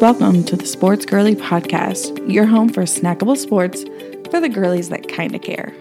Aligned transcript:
Welcome 0.00 0.44
to 0.44 0.56
the 0.56 0.64
Sports 0.64 1.04
Girly 1.04 1.34
Podcast, 1.34 2.32
your 2.32 2.46
home 2.46 2.70
for 2.70 2.84
snackable 2.84 3.36
sports 3.36 3.84
for 4.30 4.40
the 4.40 4.48
girlies 4.48 4.88
that 4.88 5.06
kinda 5.08 5.38
care. 5.38 5.74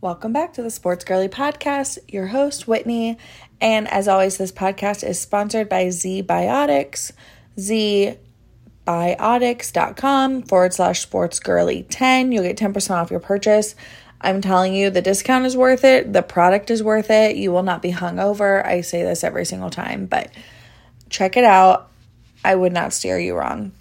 Welcome 0.00 0.32
back 0.32 0.54
to 0.54 0.62
the 0.64 0.72
Sports 0.72 1.04
Girly 1.04 1.28
Podcast. 1.28 1.98
Your 2.08 2.26
host, 2.26 2.66
Whitney. 2.66 3.16
And 3.60 3.86
as 3.86 4.08
always, 4.08 4.38
this 4.38 4.50
podcast 4.50 5.08
is 5.08 5.20
sponsored 5.20 5.68
by 5.68 5.90
Z 5.90 6.24
Biotics. 6.24 7.12
Z 7.60 8.16
biotics.com 8.88 10.44
forward 10.44 10.72
slash 10.72 11.06
sportsgirly10. 11.06 12.32
You'll 12.32 12.42
get 12.42 12.56
10% 12.56 12.90
off 12.90 13.10
your 13.10 13.20
purchase. 13.20 13.74
I'm 14.18 14.40
telling 14.40 14.74
you, 14.74 14.88
the 14.88 15.02
discount 15.02 15.44
is 15.44 15.58
worth 15.58 15.84
it. 15.84 16.14
The 16.14 16.22
product 16.22 16.70
is 16.70 16.82
worth 16.82 17.10
it. 17.10 17.36
You 17.36 17.52
will 17.52 17.62
not 17.62 17.82
be 17.82 17.92
hungover. 17.92 18.64
I 18.64 18.80
say 18.80 19.02
this 19.02 19.22
every 19.22 19.44
single 19.44 19.68
time, 19.68 20.06
but 20.06 20.30
check 21.10 21.36
it 21.36 21.44
out. 21.44 21.90
I 22.42 22.54
would 22.54 22.72
not 22.72 22.94
steer 22.94 23.18
you 23.18 23.36
wrong. 23.36 23.72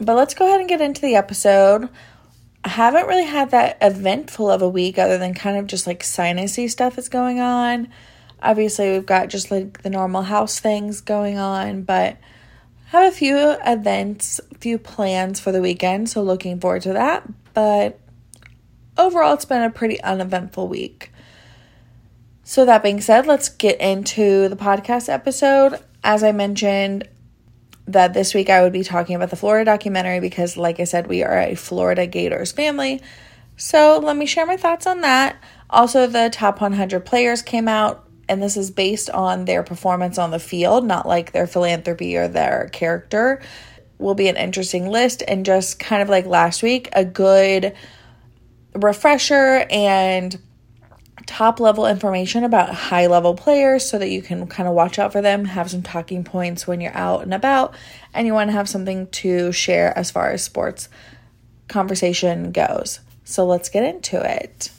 But 0.00 0.16
let's 0.16 0.34
go 0.34 0.48
ahead 0.48 0.58
and 0.58 0.68
get 0.68 0.80
into 0.80 1.00
the 1.00 1.14
episode. 1.14 1.88
I 2.64 2.70
haven't 2.70 3.06
really 3.06 3.26
had 3.26 3.52
that 3.52 3.78
eventful 3.80 4.50
of 4.50 4.60
a 4.60 4.68
week 4.68 4.98
other 4.98 5.18
than 5.18 5.34
kind 5.34 5.56
of 5.56 5.68
just 5.68 5.86
like 5.86 6.02
sinusy 6.02 6.68
stuff 6.68 6.96
that's 6.96 7.08
going 7.08 7.38
on. 7.38 7.88
Obviously, 8.42 8.90
we've 8.90 9.06
got 9.06 9.28
just 9.28 9.52
like 9.52 9.82
the 9.82 9.90
normal 9.90 10.22
house 10.22 10.58
things 10.58 11.00
going 11.00 11.38
on, 11.38 11.82
but 11.84 12.16
have 12.94 13.12
a 13.12 13.16
few 13.16 13.56
events, 13.66 14.40
few 14.60 14.78
plans 14.78 15.40
for 15.40 15.52
the 15.52 15.60
weekend, 15.60 16.08
so 16.08 16.22
looking 16.22 16.60
forward 16.60 16.82
to 16.82 16.92
that. 16.94 17.28
But 17.52 18.00
overall, 18.96 19.34
it's 19.34 19.44
been 19.44 19.62
a 19.62 19.70
pretty 19.70 20.00
uneventful 20.02 20.68
week. 20.68 21.12
So, 22.42 22.64
that 22.66 22.82
being 22.82 23.00
said, 23.00 23.26
let's 23.26 23.48
get 23.48 23.80
into 23.80 24.48
the 24.48 24.56
podcast 24.56 25.08
episode. 25.08 25.80
As 26.02 26.22
I 26.22 26.32
mentioned, 26.32 27.08
that 27.86 28.14
this 28.14 28.34
week 28.34 28.50
I 28.50 28.62
would 28.62 28.72
be 28.72 28.84
talking 28.84 29.16
about 29.16 29.30
the 29.30 29.36
Florida 29.36 29.64
documentary 29.64 30.20
because, 30.20 30.56
like 30.56 30.78
I 30.78 30.84
said, 30.84 31.06
we 31.06 31.22
are 31.22 31.38
a 31.38 31.54
Florida 31.54 32.06
Gators 32.06 32.52
family. 32.52 33.00
So, 33.56 33.98
let 34.02 34.16
me 34.16 34.26
share 34.26 34.46
my 34.46 34.56
thoughts 34.56 34.86
on 34.86 35.00
that. 35.00 35.36
Also, 35.70 36.06
the 36.06 36.28
top 36.30 36.60
100 36.60 37.00
players 37.00 37.40
came 37.40 37.66
out 37.66 38.03
and 38.28 38.42
this 38.42 38.56
is 38.56 38.70
based 38.70 39.10
on 39.10 39.44
their 39.44 39.62
performance 39.62 40.18
on 40.18 40.30
the 40.30 40.38
field, 40.38 40.84
not 40.84 41.06
like 41.06 41.32
their 41.32 41.46
philanthropy 41.46 42.16
or 42.16 42.28
their 42.28 42.68
character, 42.72 43.42
will 43.98 44.14
be 44.14 44.28
an 44.28 44.36
interesting 44.36 44.88
list. 44.88 45.22
And 45.26 45.44
just 45.44 45.78
kind 45.78 46.02
of 46.02 46.08
like 46.08 46.26
last 46.26 46.62
week, 46.62 46.88
a 46.92 47.04
good 47.04 47.74
refresher 48.74 49.66
and 49.70 50.38
top 51.26 51.60
level 51.60 51.86
information 51.86 52.44
about 52.44 52.74
high 52.74 53.06
level 53.06 53.34
players 53.34 53.88
so 53.88 53.98
that 53.98 54.10
you 54.10 54.20
can 54.20 54.46
kind 54.46 54.68
of 54.68 54.74
watch 54.74 54.98
out 54.98 55.12
for 55.12 55.22
them, 55.22 55.44
have 55.44 55.70
some 55.70 55.82
talking 55.82 56.24
points 56.24 56.66
when 56.66 56.80
you're 56.80 56.96
out 56.96 57.22
and 57.22 57.32
about, 57.32 57.74
and 58.12 58.26
you 58.26 58.34
want 58.34 58.48
to 58.48 58.52
have 58.52 58.68
something 58.68 59.06
to 59.08 59.52
share 59.52 59.96
as 59.96 60.10
far 60.10 60.30
as 60.30 60.42
sports 60.42 60.88
conversation 61.68 62.52
goes. 62.52 63.00
So 63.24 63.46
let's 63.46 63.68
get 63.68 63.84
into 63.84 64.20
it. 64.22 64.70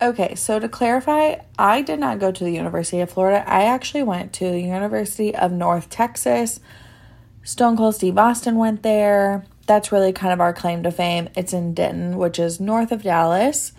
Okay, 0.00 0.36
so 0.36 0.60
to 0.60 0.68
clarify, 0.68 1.36
I 1.58 1.82
did 1.82 1.98
not 1.98 2.20
go 2.20 2.30
to 2.30 2.44
the 2.44 2.52
University 2.52 3.00
of 3.00 3.10
Florida. 3.10 3.42
I 3.48 3.64
actually 3.64 4.04
went 4.04 4.32
to 4.34 4.48
the 4.48 4.60
University 4.60 5.34
of 5.34 5.50
North 5.50 5.90
Texas. 5.90 6.60
Stone 7.42 7.76
Cold 7.76 7.96
Steve 7.96 8.16
Austin 8.16 8.56
went 8.56 8.84
there. 8.84 9.44
That's 9.66 9.90
really 9.90 10.12
kind 10.12 10.32
of 10.32 10.40
our 10.40 10.52
claim 10.52 10.84
to 10.84 10.92
fame. 10.92 11.28
It's 11.34 11.52
in 11.52 11.74
Denton, 11.74 12.16
which 12.16 12.38
is 12.38 12.60
north 12.60 12.92
of 12.92 13.02
Dallas. 13.02 13.72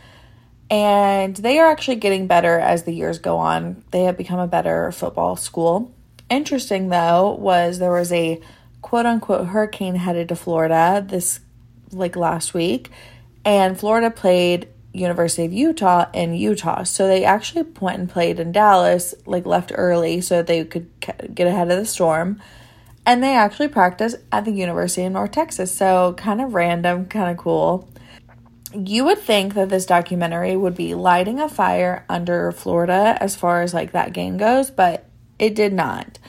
And 0.69 1.37
they 1.37 1.57
are 1.57 1.71
actually 1.71 1.95
getting 1.95 2.27
better 2.27 2.59
as 2.59 2.83
the 2.83 2.93
years 2.93 3.17
go 3.17 3.37
on. 3.37 3.81
They 3.91 4.03
have 4.03 4.17
become 4.17 4.39
a 4.39 4.47
better 4.47 4.91
football 4.91 5.37
school. 5.37 5.91
Interesting, 6.29 6.89
though, 6.89 7.31
was 7.31 7.79
there 7.79 7.93
was 7.93 8.11
a 8.11 8.41
quote 8.81 9.05
unquote 9.05 9.47
hurricane 9.47 9.95
headed 9.95 10.27
to 10.29 10.35
Florida 10.35 11.03
this 11.07 11.39
like 11.91 12.17
last 12.17 12.53
week. 12.53 12.89
And 13.45 13.79
Florida 13.79 14.11
played 14.11 14.67
University 14.93 15.45
of 15.45 15.53
Utah 15.53 16.09
in 16.13 16.33
Utah. 16.33 16.83
So 16.83 17.07
they 17.07 17.23
actually 17.23 17.63
went 17.79 17.99
and 17.99 18.09
played 18.09 18.39
in 18.39 18.51
Dallas, 18.51 19.13
like 19.25 19.45
left 19.45 19.71
early 19.75 20.21
so 20.21 20.37
that 20.37 20.47
they 20.47 20.63
could 20.65 20.89
get 20.99 21.47
ahead 21.47 21.69
of 21.69 21.77
the 21.77 21.85
storm. 21.85 22.41
And 23.05 23.23
they 23.23 23.35
actually 23.35 23.67
practiced 23.67 24.17
at 24.31 24.45
the 24.45 24.51
University 24.51 25.05
of 25.05 25.13
North 25.13 25.31
Texas. 25.31 25.75
So 25.75 26.13
kind 26.17 26.41
of 26.41 26.53
random, 26.53 27.05
kind 27.05 27.29
of 27.29 27.37
cool. 27.37 27.89
You 28.73 29.05
would 29.05 29.19
think 29.19 29.55
that 29.55 29.69
this 29.69 29.85
documentary 29.85 30.55
would 30.55 30.75
be 30.75 30.93
lighting 30.93 31.39
a 31.39 31.49
fire 31.49 32.05
under 32.07 32.51
Florida 32.51 33.17
as 33.19 33.35
far 33.35 33.61
as 33.61 33.73
like 33.73 33.93
that 33.93 34.13
game 34.13 34.37
goes, 34.37 34.69
but 34.69 35.05
it 35.39 35.55
did 35.55 35.73
not. 35.73 36.19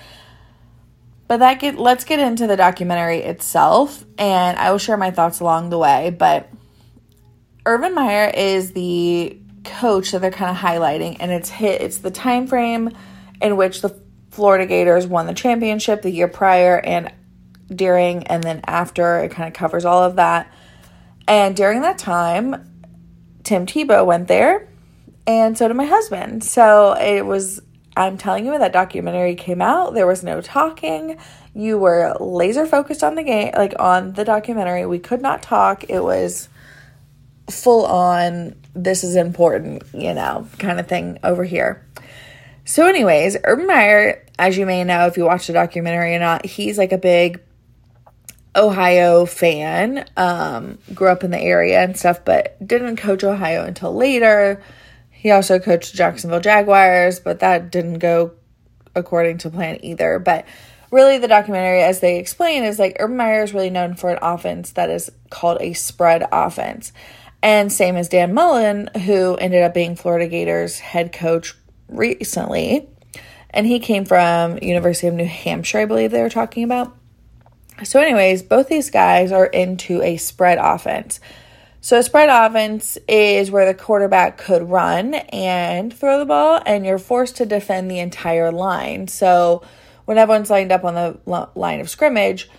But 1.28 1.38
that 1.38 1.60
get 1.60 1.78
let's 1.78 2.04
get 2.04 2.18
into 2.18 2.46
the 2.46 2.56
documentary 2.56 3.18
itself 3.18 4.04
and 4.18 4.58
I 4.58 4.70
will 4.70 4.78
share 4.78 4.96
my 4.96 5.10
thoughts 5.10 5.40
along 5.40 5.70
the 5.70 5.78
way, 5.78 6.10
but 6.10 6.50
Urban 7.66 7.94
Meyer 7.94 8.30
is 8.34 8.72
the 8.72 9.38
coach 9.64 10.12
that 10.12 10.20
they're 10.20 10.30
kind 10.30 10.50
of 10.50 10.56
highlighting, 10.56 11.16
and 11.20 11.30
it's 11.30 11.48
hit. 11.48 11.82
It's 11.82 11.98
the 11.98 12.10
time 12.10 12.46
frame 12.46 12.90
in 13.40 13.56
which 13.56 13.82
the 13.82 14.00
Florida 14.30 14.66
Gators 14.66 15.06
won 15.06 15.26
the 15.26 15.34
championship 15.34 16.02
the 16.02 16.10
year 16.10 16.28
prior, 16.28 16.78
and 16.78 17.12
during 17.74 18.26
and 18.26 18.42
then 18.42 18.60
after. 18.66 19.18
It 19.20 19.30
kind 19.30 19.48
of 19.48 19.54
covers 19.54 19.84
all 19.84 20.02
of 20.02 20.16
that. 20.16 20.52
And 21.28 21.54
during 21.54 21.82
that 21.82 21.98
time, 21.98 22.66
Tim 23.44 23.66
Tebow 23.66 24.04
went 24.04 24.28
there, 24.28 24.68
and 25.26 25.56
so 25.56 25.68
did 25.68 25.76
my 25.76 25.86
husband. 25.86 26.44
So 26.44 26.92
it 26.94 27.24
was. 27.24 27.60
I'm 27.96 28.16
telling 28.16 28.44
you, 28.44 28.52
when 28.52 28.60
that 28.60 28.72
documentary 28.72 29.34
came 29.34 29.60
out, 29.60 29.94
there 29.94 30.06
was 30.06 30.22
no 30.22 30.40
talking. 30.40 31.18
You 31.52 31.76
were 31.76 32.14
laser 32.20 32.64
focused 32.64 33.02
on 33.02 33.16
the 33.16 33.24
game, 33.24 33.52
like 33.56 33.74
on 33.78 34.12
the 34.12 34.24
documentary. 34.24 34.86
We 34.86 35.00
could 35.00 35.20
not 35.20 35.42
talk. 35.42 35.84
It 35.90 36.02
was 36.02 36.48
full 37.50 37.84
on, 37.86 38.54
this 38.74 39.04
is 39.04 39.16
important, 39.16 39.82
you 39.92 40.14
know, 40.14 40.46
kind 40.58 40.80
of 40.80 40.88
thing 40.88 41.18
over 41.22 41.44
here. 41.44 41.86
So, 42.64 42.86
anyways, 42.86 43.36
Urban 43.44 43.66
Meyer, 43.66 44.24
as 44.38 44.56
you 44.56 44.66
may 44.66 44.84
know 44.84 45.06
if 45.06 45.16
you 45.16 45.24
watch 45.24 45.46
the 45.46 45.52
documentary 45.52 46.14
or 46.14 46.20
not, 46.20 46.46
he's 46.46 46.78
like 46.78 46.92
a 46.92 46.98
big 46.98 47.40
Ohio 48.54 49.26
fan. 49.26 50.06
Um, 50.16 50.78
grew 50.94 51.08
up 51.08 51.24
in 51.24 51.30
the 51.30 51.40
area 51.40 51.82
and 51.82 51.96
stuff, 51.96 52.24
but 52.24 52.56
didn't 52.64 52.96
coach 52.96 53.24
Ohio 53.24 53.64
until 53.64 53.94
later. 53.94 54.62
He 55.10 55.30
also 55.30 55.58
coached 55.58 55.94
Jacksonville 55.94 56.40
Jaguars, 56.40 57.20
but 57.20 57.40
that 57.40 57.70
didn't 57.70 57.98
go 57.98 58.32
according 58.94 59.38
to 59.38 59.50
plan 59.50 59.78
either. 59.84 60.18
But 60.18 60.46
really, 60.90 61.18
the 61.18 61.28
documentary, 61.28 61.82
as 61.82 62.00
they 62.00 62.18
explain, 62.18 62.64
is 62.64 62.78
like 62.78 62.96
Urban 62.98 63.16
Meyer 63.16 63.42
is 63.42 63.54
really 63.54 63.70
known 63.70 63.94
for 63.94 64.10
an 64.10 64.18
offense 64.22 64.72
that 64.72 64.90
is 64.90 65.10
called 65.28 65.58
a 65.60 65.72
spread 65.72 66.24
offense. 66.32 66.92
And 67.42 67.72
same 67.72 67.96
as 67.96 68.08
Dan 68.08 68.34
Mullen, 68.34 68.90
who 69.04 69.36
ended 69.36 69.62
up 69.62 69.72
being 69.72 69.96
Florida 69.96 70.28
Gators 70.28 70.78
head 70.78 71.12
coach 71.12 71.54
recently. 71.88 72.88
And 73.50 73.66
he 73.66 73.80
came 73.80 74.04
from 74.04 74.58
University 74.58 75.06
of 75.08 75.14
New 75.14 75.26
Hampshire, 75.26 75.78
I 75.78 75.86
believe 75.86 76.10
they 76.10 76.22
were 76.22 76.30
talking 76.30 76.64
about. 76.64 76.96
So, 77.82 77.98
anyways, 78.00 78.42
both 78.42 78.68
these 78.68 78.90
guys 78.90 79.32
are 79.32 79.46
into 79.46 80.02
a 80.02 80.18
spread 80.18 80.58
offense. 80.58 81.18
So, 81.80 81.98
a 81.98 82.02
spread 82.02 82.28
offense 82.28 82.98
is 83.08 83.50
where 83.50 83.64
the 83.64 83.74
quarterback 83.74 84.36
could 84.36 84.68
run 84.68 85.14
and 85.14 85.92
throw 85.92 86.18
the 86.18 86.26
ball, 86.26 86.60
and 86.66 86.84
you're 86.84 86.98
forced 86.98 87.36
to 87.36 87.46
defend 87.46 87.90
the 87.90 87.98
entire 87.98 88.52
line. 88.52 89.08
So, 89.08 89.62
when 90.04 90.18
everyone's 90.18 90.50
lined 90.50 90.72
up 90.72 90.84
on 90.84 90.94
the 90.94 91.48
line 91.54 91.80
of 91.80 91.88
scrimmage, 91.88 92.50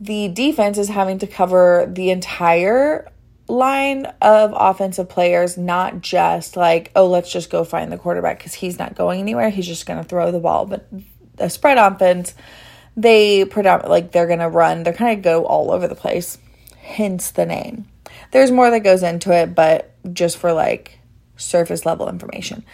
the 0.00 0.28
defense 0.28 0.78
is 0.78 0.88
having 0.88 1.18
to 1.18 1.26
cover 1.26 1.86
the 1.92 2.10
entire 2.10 3.11
line 3.48 4.06
of 4.20 4.54
offensive 4.56 5.08
players, 5.08 5.56
not 5.58 6.00
just 6.00 6.56
like, 6.56 6.90
oh, 6.94 7.06
let's 7.08 7.32
just 7.32 7.50
go 7.50 7.64
find 7.64 7.90
the 7.90 7.98
quarterback 7.98 8.38
because 8.38 8.54
he's 8.54 8.78
not 8.78 8.94
going 8.94 9.20
anywhere. 9.20 9.50
He's 9.50 9.66
just 9.66 9.86
going 9.86 10.02
to 10.02 10.08
throw 10.08 10.30
the 10.30 10.40
ball. 10.40 10.66
But 10.66 10.86
the 11.36 11.48
spread 11.48 11.78
offense, 11.78 12.34
they 12.96 13.44
predominantly, 13.44 14.00
like, 14.00 14.12
they're 14.12 14.26
going 14.26 14.38
to 14.38 14.48
run, 14.48 14.82
they're 14.82 14.92
kind 14.92 15.18
of 15.18 15.24
go 15.24 15.44
all 15.44 15.70
over 15.70 15.88
the 15.88 15.94
place, 15.94 16.38
hence 16.80 17.30
the 17.30 17.46
name. 17.46 17.86
There's 18.30 18.50
more 18.50 18.70
that 18.70 18.80
goes 18.80 19.02
into 19.02 19.32
it, 19.32 19.54
but 19.54 19.94
just 20.12 20.38
for 20.38 20.52
like 20.52 20.98
surface 21.36 21.84
level 21.84 22.08
information. 22.08 22.64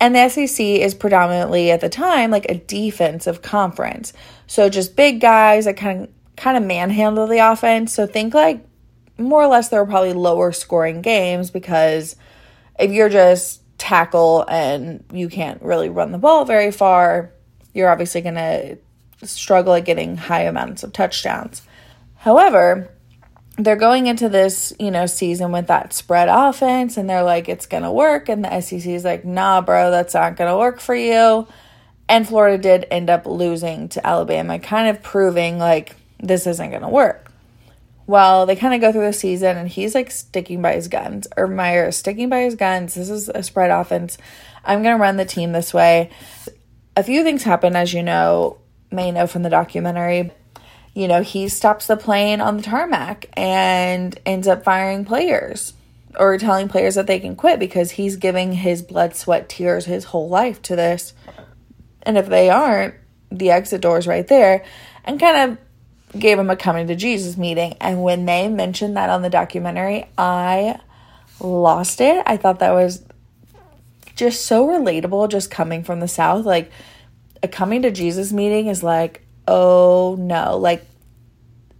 And 0.00 0.14
the 0.14 0.28
SEC 0.28 0.64
is 0.64 0.94
predominantly 0.94 1.70
at 1.70 1.80
the 1.80 1.88
time 1.88 2.30
like 2.30 2.46
a 2.48 2.54
defensive 2.54 3.42
conference. 3.42 4.12
So 4.46 4.68
just 4.68 4.96
big 4.96 5.20
guys 5.20 5.64
that 5.66 5.76
kind 5.76 6.04
of 6.04 6.10
kind 6.36 6.56
of 6.56 6.62
manhandle 6.64 7.26
the 7.26 7.38
offense. 7.38 7.92
So 7.92 8.06
think 8.06 8.34
like 8.34 8.66
more 9.22 9.42
or 9.42 9.46
less 9.46 9.68
there 9.68 9.82
were 9.82 9.90
probably 9.90 10.12
lower 10.12 10.52
scoring 10.52 11.02
games 11.02 11.50
because 11.50 12.16
if 12.78 12.90
you're 12.90 13.08
just 13.08 13.60
tackle 13.78 14.44
and 14.48 15.04
you 15.12 15.28
can't 15.28 15.60
really 15.62 15.88
run 15.88 16.12
the 16.12 16.18
ball 16.18 16.44
very 16.44 16.70
far, 16.70 17.32
you're 17.74 17.90
obviously 17.90 18.20
going 18.20 18.34
to 18.34 18.78
struggle 19.26 19.74
at 19.74 19.84
getting 19.84 20.16
high 20.16 20.42
amounts 20.42 20.82
of 20.82 20.92
touchdowns. 20.92 21.62
However, 22.16 22.90
they're 23.58 23.76
going 23.76 24.06
into 24.06 24.28
this, 24.28 24.72
you 24.78 24.90
know, 24.90 25.06
season 25.06 25.52
with 25.52 25.66
that 25.66 25.92
spread 25.92 26.28
offense 26.28 26.96
and 26.96 27.08
they're 27.08 27.22
like, 27.22 27.48
it's 27.48 27.66
going 27.66 27.82
to 27.82 27.90
work. 27.90 28.28
And 28.28 28.44
the 28.44 28.60
SEC 28.60 28.86
is 28.86 29.04
like, 29.04 29.24
nah, 29.24 29.60
bro, 29.60 29.90
that's 29.90 30.14
not 30.14 30.36
going 30.36 30.50
to 30.50 30.56
work 30.56 30.80
for 30.80 30.94
you. 30.94 31.46
And 32.08 32.26
Florida 32.26 32.58
did 32.58 32.86
end 32.90 33.10
up 33.10 33.26
losing 33.26 33.88
to 33.90 34.06
Alabama, 34.06 34.58
kind 34.58 34.88
of 34.88 35.02
proving 35.02 35.58
like 35.58 35.96
this 36.20 36.46
isn't 36.46 36.70
going 36.70 36.82
to 36.82 36.88
work. 36.88 37.31
Well, 38.12 38.44
they 38.44 38.56
kind 38.56 38.74
of 38.74 38.82
go 38.82 38.92
through 38.92 39.06
the 39.06 39.14
season 39.14 39.56
and 39.56 39.66
he's 39.66 39.94
like 39.94 40.10
sticking 40.10 40.60
by 40.60 40.74
his 40.74 40.88
guns. 40.88 41.26
Or 41.34 41.46
Meyer 41.46 41.88
is 41.88 41.96
sticking 41.96 42.28
by 42.28 42.42
his 42.42 42.56
guns. 42.56 42.94
This 42.94 43.08
is 43.08 43.30
a 43.30 43.42
spread 43.42 43.70
offense. 43.70 44.18
I'm 44.66 44.82
going 44.82 44.94
to 44.94 45.00
run 45.00 45.16
the 45.16 45.24
team 45.24 45.52
this 45.52 45.72
way. 45.72 46.10
A 46.94 47.02
few 47.02 47.22
things 47.22 47.42
happen, 47.42 47.74
as 47.74 47.94
you 47.94 48.02
know, 48.02 48.58
may 48.90 49.12
know 49.12 49.26
from 49.26 49.44
the 49.44 49.48
documentary 49.48 50.30
you 50.94 51.08
know, 51.08 51.22
he 51.22 51.48
stops 51.48 51.86
the 51.86 51.96
plane 51.96 52.42
on 52.42 52.58
the 52.58 52.62
tarmac 52.62 53.24
and 53.32 54.18
ends 54.26 54.46
up 54.46 54.62
firing 54.62 55.06
players 55.06 55.72
or 56.18 56.36
telling 56.36 56.68
players 56.68 56.96
that 56.96 57.06
they 57.06 57.18
can 57.18 57.34
quit 57.34 57.58
because 57.58 57.92
he's 57.92 58.16
giving 58.16 58.52
his 58.52 58.82
blood, 58.82 59.16
sweat, 59.16 59.48
tears, 59.48 59.86
his 59.86 60.04
whole 60.04 60.28
life 60.28 60.60
to 60.60 60.76
this. 60.76 61.14
And 62.02 62.18
if 62.18 62.28
they 62.28 62.50
aren't, 62.50 62.94
the 63.30 63.50
exit 63.52 63.80
door 63.80 63.96
is 63.96 64.06
right 64.06 64.28
there 64.28 64.66
and 65.04 65.18
kind 65.18 65.52
of 65.52 65.58
gave 66.18 66.38
him 66.38 66.50
a 66.50 66.56
coming 66.56 66.86
to 66.88 66.96
Jesus 66.96 67.36
meeting. 67.36 67.74
And 67.80 68.02
when 68.02 68.26
they 68.26 68.48
mentioned 68.48 68.96
that 68.96 69.10
on 69.10 69.22
the 69.22 69.30
documentary, 69.30 70.06
I 70.16 70.78
lost 71.40 72.00
it. 72.00 72.22
I 72.26 72.36
thought 72.36 72.60
that 72.60 72.72
was 72.72 73.04
just 74.14 74.44
so 74.44 74.66
relatable, 74.66 75.30
just 75.30 75.50
coming 75.50 75.82
from 75.82 76.00
the 76.00 76.08
South. 76.08 76.44
Like, 76.44 76.70
a 77.42 77.48
coming 77.48 77.82
to 77.82 77.90
Jesus 77.90 78.32
meeting 78.32 78.68
is 78.68 78.82
like 78.82 79.22
oh 79.46 80.16
no, 80.18 80.56
like, 80.56 80.84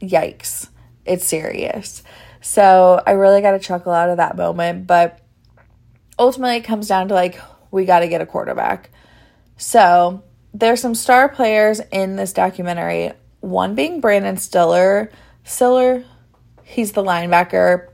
yikes, 0.00 0.68
it's 1.04 1.24
serious. 1.24 2.02
So 2.40 3.02
I 3.06 3.12
really 3.12 3.40
got 3.40 3.54
a 3.54 3.58
chuckle 3.58 3.92
out 3.92 4.10
of 4.10 4.16
that 4.16 4.36
moment. 4.36 4.86
But 4.86 5.20
ultimately, 6.18 6.56
it 6.56 6.64
comes 6.64 6.88
down 6.88 7.08
to 7.08 7.14
like, 7.14 7.40
we 7.70 7.84
got 7.84 8.00
to 8.00 8.08
get 8.08 8.20
a 8.20 8.26
quarterback. 8.26 8.90
So 9.56 10.22
there's 10.52 10.80
some 10.80 10.94
star 10.94 11.28
players 11.28 11.80
in 11.92 12.16
this 12.16 12.32
documentary, 12.32 13.12
one 13.42 13.74
being 13.74 14.00
Brandon 14.00 14.36
Siler. 14.36 15.10
Siler, 15.44 16.04
he's 16.62 16.92
the 16.92 17.02
linebacker 17.02 17.88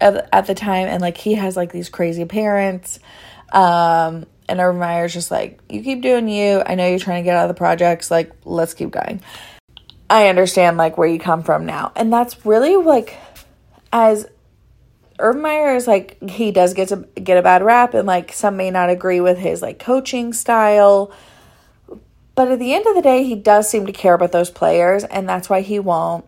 at, 0.00 0.28
at 0.32 0.46
the 0.46 0.54
time, 0.54 0.86
and 0.86 1.00
like 1.00 1.16
he 1.16 1.34
has 1.34 1.56
like 1.56 1.72
these 1.72 1.88
crazy 1.88 2.24
parents. 2.24 3.00
Um, 3.52 4.26
and 4.48 4.60
Urban 4.60 4.80
Meyer's 4.80 5.12
just 5.12 5.30
like, 5.30 5.60
you 5.68 5.82
keep 5.82 6.02
doing 6.02 6.28
you. 6.28 6.62
I 6.64 6.74
know 6.74 6.86
you're 6.86 6.98
trying 6.98 7.22
to 7.22 7.24
get 7.24 7.36
out 7.36 7.48
of 7.48 7.54
the 7.54 7.58
projects. 7.58 8.10
Like, 8.10 8.32
let's 8.44 8.74
keep 8.74 8.90
going. 8.90 9.22
I 10.10 10.28
understand 10.28 10.76
like 10.76 10.98
where 10.98 11.08
you 11.08 11.18
come 11.18 11.42
from 11.42 11.64
now. 11.64 11.92
And 11.96 12.12
that's 12.12 12.44
really 12.44 12.76
like 12.76 13.16
as 13.92 14.26
Urban 15.18 15.42
Meyer 15.42 15.74
is 15.74 15.86
like 15.86 16.18
he 16.28 16.50
does 16.50 16.74
get 16.74 16.88
to 16.88 16.96
get 17.14 17.38
a 17.38 17.42
bad 17.42 17.62
rap 17.62 17.94
and 17.94 18.06
like 18.06 18.32
some 18.32 18.56
may 18.56 18.70
not 18.70 18.90
agree 18.90 19.20
with 19.20 19.38
his 19.38 19.62
like 19.62 19.78
coaching 19.78 20.32
style. 20.32 21.12
But 22.34 22.50
at 22.50 22.58
the 22.58 22.72
end 22.72 22.86
of 22.86 22.94
the 22.94 23.02
day, 23.02 23.24
he 23.24 23.34
does 23.34 23.68
seem 23.68 23.86
to 23.86 23.92
care 23.92 24.14
about 24.14 24.32
those 24.32 24.50
players, 24.50 25.04
and 25.04 25.28
that's 25.28 25.50
why 25.50 25.60
he 25.60 25.78
won't, 25.78 26.24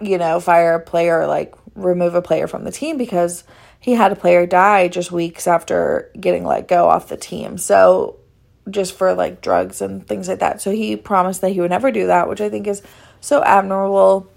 you 0.00 0.18
know, 0.18 0.40
fire 0.40 0.74
a 0.74 0.80
player 0.80 1.26
like 1.26 1.54
remove 1.74 2.14
a 2.14 2.22
player 2.22 2.46
from 2.46 2.64
the 2.64 2.72
team 2.72 2.96
because 2.96 3.44
he 3.78 3.92
had 3.92 4.10
a 4.10 4.16
player 4.16 4.46
die 4.46 4.88
just 4.88 5.12
weeks 5.12 5.46
after 5.46 6.10
getting 6.18 6.44
let 6.44 6.66
go 6.66 6.88
off 6.88 7.08
the 7.08 7.16
team. 7.16 7.58
So 7.58 8.16
just 8.68 8.94
for 8.94 9.14
like 9.14 9.40
drugs 9.40 9.80
and 9.80 10.06
things 10.06 10.28
like 10.28 10.40
that. 10.40 10.60
So 10.60 10.72
he 10.72 10.96
promised 10.96 11.40
that 11.42 11.50
he 11.50 11.60
would 11.60 11.70
never 11.70 11.92
do 11.92 12.08
that, 12.08 12.28
which 12.28 12.40
I 12.40 12.48
think 12.48 12.66
is 12.66 12.82
so 13.20 13.44
admirable 13.44 14.28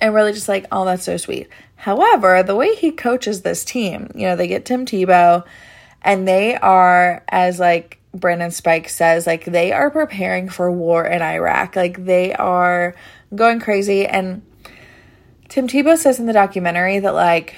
and 0.00 0.14
really 0.14 0.32
just 0.32 0.48
like, 0.48 0.66
oh, 0.70 0.84
that's 0.84 1.04
so 1.04 1.16
sweet. 1.16 1.48
However, 1.76 2.42
the 2.42 2.56
way 2.56 2.74
he 2.74 2.90
coaches 2.90 3.42
this 3.42 3.64
team, 3.64 4.10
you 4.14 4.26
know, 4.26 4.36
they 4.36 4.48
get 4.48 4.64
Tim 4.64 4.84
Tebow 4.84 5.44
and 6.02 6.28
they 6.28 6.56
are, 6.56 7.24
as 7.28 7.58
like 7.58 8.01
Brandon 8.14 8.50
Spike 8.50 8.88
says, 8.88 9.26
like 9.26 9.44
they 9.44 9.72
are 9.72 9.90
preparing 9.90 10.48
for 10.48 10.70
war 10.70 11.04
in 11.04 11.22
Iraq. 11.22 11.76
Like 11.76 12.04
they 12.04 12.32
are 12.34 12.94
going 13.34 13.60
crazy. 13.60 14.06
And 14.06 14.42
Tim 15.48 15.66
Tebow 15.66 15.96
says 15.96 16.18
in 16.18 16.26
the 16.26 16.32
documentary 16.32 16.98
that 16.98 17.14
like 17.14 17.56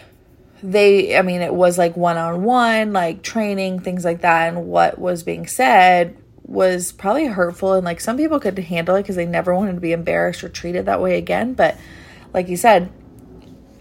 they 0.64 1.14
i 1.14 1.20
mean 1.20 1.42
it 1.42 1.52
was 1.52 1.76
like 1.76 1.94
one-on-one 1.94 2.94
like 2.94 3.22
training 3.22 3.78
things 3.78 4.02
like 4.02 4.22
that 4.22 4.48
and 4.48 4.66
what 4.66 4.98
was 4.98 5.22
being 5.22 5.46
said 5.46 6.16
was 6.42 6.90
probably 6.90 7.26
hurtful 7.26 7.74
and 7.74 7.84
like 7.84 8.00
some 8.00 8.16
people 8.16 8.40
could 8.40 8.58
handle 8.58 8.96
it 8.96 9.02
because 9.02 9.16
they 9.16 9.26
never 9.26 9.54
wanted 9.54 9.74
to 9.74 9.80
be 9.80 9.92
embarrassed 9.92 10.42
or 10.42 10.48
treated 10.48 10.86
that 10.86 11.02
way 11.02 11.18
again 11.18 11.52
but 11.52 11.76
like 12.32 12.48
you 12.48 12.56
said 12.56 12.90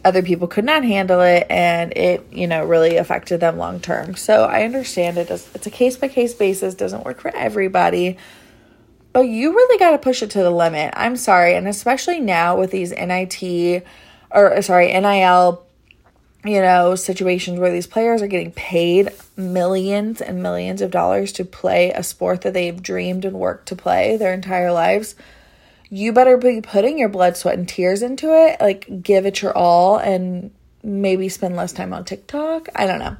other 0.05 0.21
people 0.21 0.47
could 0.47 0.65
not 0.65 0.83
handle 0.83 1.21
it 1.21 1.45
and 1.49 1.95
it 1.95 2.25
you 2.31 2.47
know 2.47 2.63
really 2.63 2.97
affected 2.97 3.39
them 3.39 3.57
long 3.57 3.79
term 3.79 4.15
so 4.15 4.45
i 4.45 4.63
understand 4.63 5.17
it 5.17 5.29
it's 5.29 5.67
a 5.67 5.71
case 5.71 5.97
by 5.97 6.07
case 6.07 6.33
basis 6.33 6.75
doesn't 6.75 7.05
work 7.05 7.21
for 7.21 7.33
everybody 7.35 8.17
but 9.11 9.21
you 9.21 9.53
really 9.53 9.77
got 9.77 9.91
to 9.91 9.97
push 9.97 10.21
it 10.21 10.29
to 10.29 10.39
the 10.39 10.51
limit 10.51 10.93
i'm 10.97 11.15
sorry 11.15 11.55
and 11.55 11.67
especially 11.67 12.19
now 12.19 12.57
with 12.57 12.71
these 12.71 12.91
nit 12.91 13.85
or 14.31 14.61
sorry 14.61 14.91
nil 14.99 15.63
you 16.45 16.61
know, 16.61 16.95
situations 16.95 17.59
where 17.59 17.71
these 17.71 17.87
players 17.87 18.21
are 18.21 18.27
getting 18.27 18.51
paid 18.51 19.09
millions 19.37 20.21
and 20.21 20.43
millions 20.43 20.81
of 20.81 20.91
dollars 20.91 21.31
to 21.33 21.45
play 21.45 21.91
a 21.91 22.03
sport 22.03 22.41
that 22.41 22.53
they've 22.53 22.83
dreamed 22.83 23.23
and 23.23 23.39
worked 23.39 23.67
to 23.69 23.75
play 23.75 24.17
their 24.17 24.33
entire 24.33 24.71
lives. 24.71 25.15
You 25.93 26.11
better 26.11 26.37
be 26.37 26.59
putting 26.59 26.97
your 26.97 27.09
blood, 27.09 27.37
sweat, 27.37 27.55
and 27.55 27.69
tears 27.69 28.01
into 28.01 28.33
it. 28.33 28.59
Like, 28.59 29.03
give 29.03 29.27
it 29.27 29.43
your 29.43 29.55
all 29.55 29.97
and 29.97 30.49
maybe 30.81 31.29
spend 31.29 31.55
less 31.55 31.71
time 31.71 31.93
on 31.93 32.03
TikTok. 32.03 32.67
I 32.73 32.87
don't 32.87 32.97
know. 32.97 33.15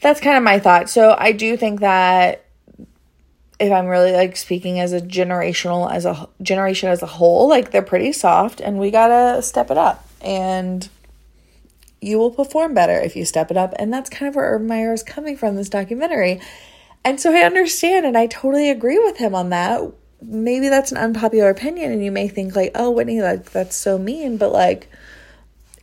That's 0.00 0.20
kind 0.20 0.38
of 0.38 0.42
my 0.42 0.58
thought. 0.58 0.88
So, 0.88 1.14
I 1.18 1.32
do 1.32 1.54
think 1.58 1.80
that 1.80 2.46
if 3.58 3.70
I'm 3.70 3.86
really 3.86 4.12
like 4.12 4.36
speaking 4.36 4.80
as 4.80 4.94
a 4.94 5.02
generational, 5.02 5.92
as 5.92 6.06
a 6.06 6.28
generation 6.40 6.88
as 6.88 7.02
a 7.02 7.06
whole, 7.06 7.46
like 7.46 7.72
they're 7.72 7.82
pretty 7.82 8.12
soft 8.12 8.60
and 8.60 8.78
we 8.78 8.90
gotta 8.90 9.42
step 9.42 9.70
it 9.70 9.78
up. 9.78 10.06
And 10.22 10.88
you 12.00 12.18
will 12.18 12.30
perform 12.30 12.72
better 12.72 12.98
if 12.98 13.16
you 13.16 13.24
step 13.24 13.50
it 13.50 13.56
up. 13.56 13.74
And 13.78 13.92
that's 13.92 14.10
kind 14.10 14.28
of 14.28 14.34
where 14.34 14.50
Urban 14.54 14.66
Meyer 14.66 14.92
is 14.92 15.02
coming 15.02 15.36
from 15.36 15.56
this 15.56 15.68
documentary. 15.68 16.40
And 17.04 17.20
so 17.20 17.34
I 17.34 17.40
understand 17.40 18.06
and 18.06 18.16
I 18.16 18.26
totally 18.26 18.70
agree 18.70 18.98
with 18.98 19.18
him 19.18 19.34
on 19.34 19.50
that. 19.50 19.82
Maybe 20.28 20.68
that's 20.68 20.90
an 20.90 20.98
unpopular 20.98 21.50
opinion 21.50 21.92
and 21.92 22.04
you 22.04 22.10
may 22.10 22.28
think 22.28 22.56
like, 22.56 22.72
"Oh, 22.74 22.90
Whitney, 22.90 23.22
like 23.22 23.52
that's 23.52 23.76
so 23.76 23.96
mean," 23.96 24.36
but 24.36 24.52
like 24.52 24.90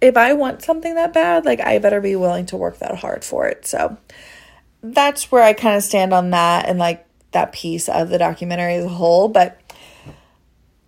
if 0.02 0.18
I 0.18 0.34
want 0.34 0.62
something 0.62 0.96
that 0.96 1.14
bad, 1.14 1.46
like 1.46 1.62
I 1.62 1.80
better 1.80 2.02
be 2.02 2.18
willing 2.18 2.46
to 2.48 2.58
work 2.58 2.80
that 2.80 2.96
hard 2.96 3.24
for 3.24 3.48
it. 3.48 3.66
So 3.66 3.98
that's 4.82 5.32
where 5.32 5.42
I 5.42 5.54
kind 5.54 5.78
of 5.78 5.84
stand 5.84 6.14
on 6.14 6.32
that 6.32 6.68
and 6.68 6.78
like 6.78 7.08
that 7.32 7.54
piece 7.54 7.88
of 7.88 8.10
the 8.10 8.18
documentary 8.18 8.76
as 8.76 8.86
a 8.86 8.90
whole, 8.90 9.30
but 9.30 9.60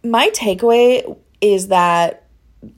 my 0.03 0.29
takeaway 0.29 1.17
is 1.41 1.69
that 1.69 2.23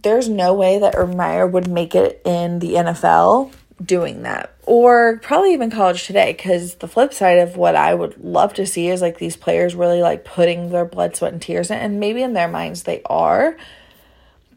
there's 0.04 0.30
no 0.30 0.54
way 0.54 0.80
that 0.80 0.94
Urban 0.96 1.18
Meyer 1.18 1.48
would 1.48 1.68
make 1.68 1.96
it 1.96 2.22
in 2.26 2.60
the 2.60 2.76
NFL 2.76 3.52
doing 3.84 4.24
that 4.24 4.54
or 4.68 5.18
probably 5.24 5.54
even 5.54 5.72
college 5.72 6.06
today 6.06 6.34
because 6.34 6.76
the 6.76 6.88
flip 6.88 7.14
side 7.14 7.40
of 7.40 7.56
what 7.56 7.76
i 7.76 7.94
would 7.94 8.24
love 8.24 8.54
to 8.54 8.66
see 8.66 8.90
is 8.90 9.02
like 9.02 9.18
these 9.18 9.38
players 9.38 9.74
really 9.74 10.02
like 10.02 10.26
putting 10.26 10.70
their 10.70 10.86
blood 10.86 11.16
sweat 11.16 11.32
and 11.32 11.42
tears 11.42 11.72
in 11.72 11.78
and 11.78 12.00
maybe 12.00 12.22
in 12.22 12.34
their 12.34 12.48
minds 12.48 12.84
they 12.84 13.02
are 13.06 13.58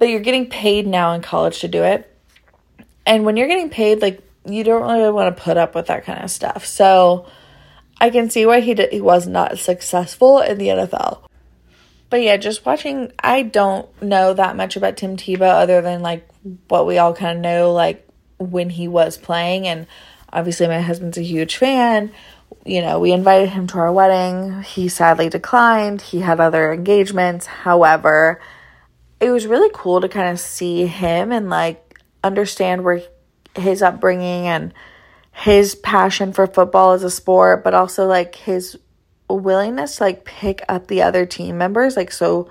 but 0.01 0.09
you're 0.09 0.21
getting 0.21 0.49
paid 0.49 0.87
now 0.87 1.13
in 1.13 1.21
college 1.21 1.61
to 1.61 1.69
do 1.69 1.85
it. 1.85 2.11
And 3.05 3.25
when 3.25 3.37
you're 3.37 3.49
getting 3.49 3.71
paid 3.71 4.03
like 4.03 4.21
you 4.47 4.65
don't 4.65 4.83
really 4.83 5.11
want 5.11 5.37
to 5.37 5.43
put 5.43 5.59
up 5.59 5.75
with 5.75 5.87
that 5.89 6.05
kind 6.05 6.25
of 6.25 6.31
stuff. 6.31 6.67
So 6.67 7.27
i 8.01 8.11
can 8.11 8.31
see 8.31 8.47
why 8.47 8.61
he 8.61 8.75
did, 8.75 8.93
he 8.93 9.01
was 9.01 9.29
not 9.29 9.59
successful 9.59 10.41
in 10.41 10.59
the 10.59 10.69
nfl 10.69 11.21
but 12.09 12.23
yeah, 12.23 12.37
just 12.39 12.67
watching, 12.67 13.13
I 13.21 13.43
don't 13.43 13.89
know 14.03 14.35
that 14.35 14.57
much 14.57 14.75
about 14.75 14.97
Tim 14.97 15.17
Tebow 15.17 15.43
other 15.43 15.81
than 15.81 16.03
like 16.03 16.29
what 16.67 16.85
we 16.85 16.99
all 16.99 17.15
kind 17.15 17.39
of 17.39 17.43
know, 17.43 17.73
like 17.73 18.05
when 18.41 18.71
he 18.71 18.89
was 18.89 19.17
playing. 19.17 19.67
And 19.67 19.87
obviously, 20.33 20.67
my 20.67 20.81
husband's 20.81 21.19
a 21.19 21.23
huge 21.23 21.57
fan. 21.57 22.13
You 22.67 22.83
know, 22.83 22.99
we 22.99 23.13
invited 23.13 23.51
him 23.51 23.67
to 23.69 23.79
our 23.79 23.93
wedding. 23.93 24.63
He 24.63 24.89
sadly 24.89 25.29
declined. 25.29 26.03
He 26.03 26.21
had 26.21 26.41
other 26.41 26.73
engagements. 26.73 27.47
However, 27.47 28.41
it 29.21 29.31
was 29.31 29.47
really 29.47 29.71
cool 29.73 30.01
to 30.01 30.09
kind 30.09 30.31
of 30.31 30.41
see 30.41 30.87
him 30.87 31.31
and 31.31 31.49
like 31.49 32.01
understand 32.25 32.83
where 32.83 33.03
his 33.55 33.83
upbringing 33.83 34.47
and 34.47 34.75
his 35.33 35.75
passion 35.75 36.33
for 36.33 36.47
football 36.47 36.93
as 36.93 37.05
a 37.05 37.11
sport, 37.11 37.63
but 37.63 37.75
also 37.75 38.07
like 38.07 38.35
his 38.35 38.77
willingness 39.35 39.97
to 39.97 40.05
like 40.05 40.25
pick 40.25 40.63
up 40.69 40.87
the 40.87 41.03
other 41.03 41.27
team 41.27 41.59
members 41.59 41.97
like 41.97 42.11
so 42.11 42.49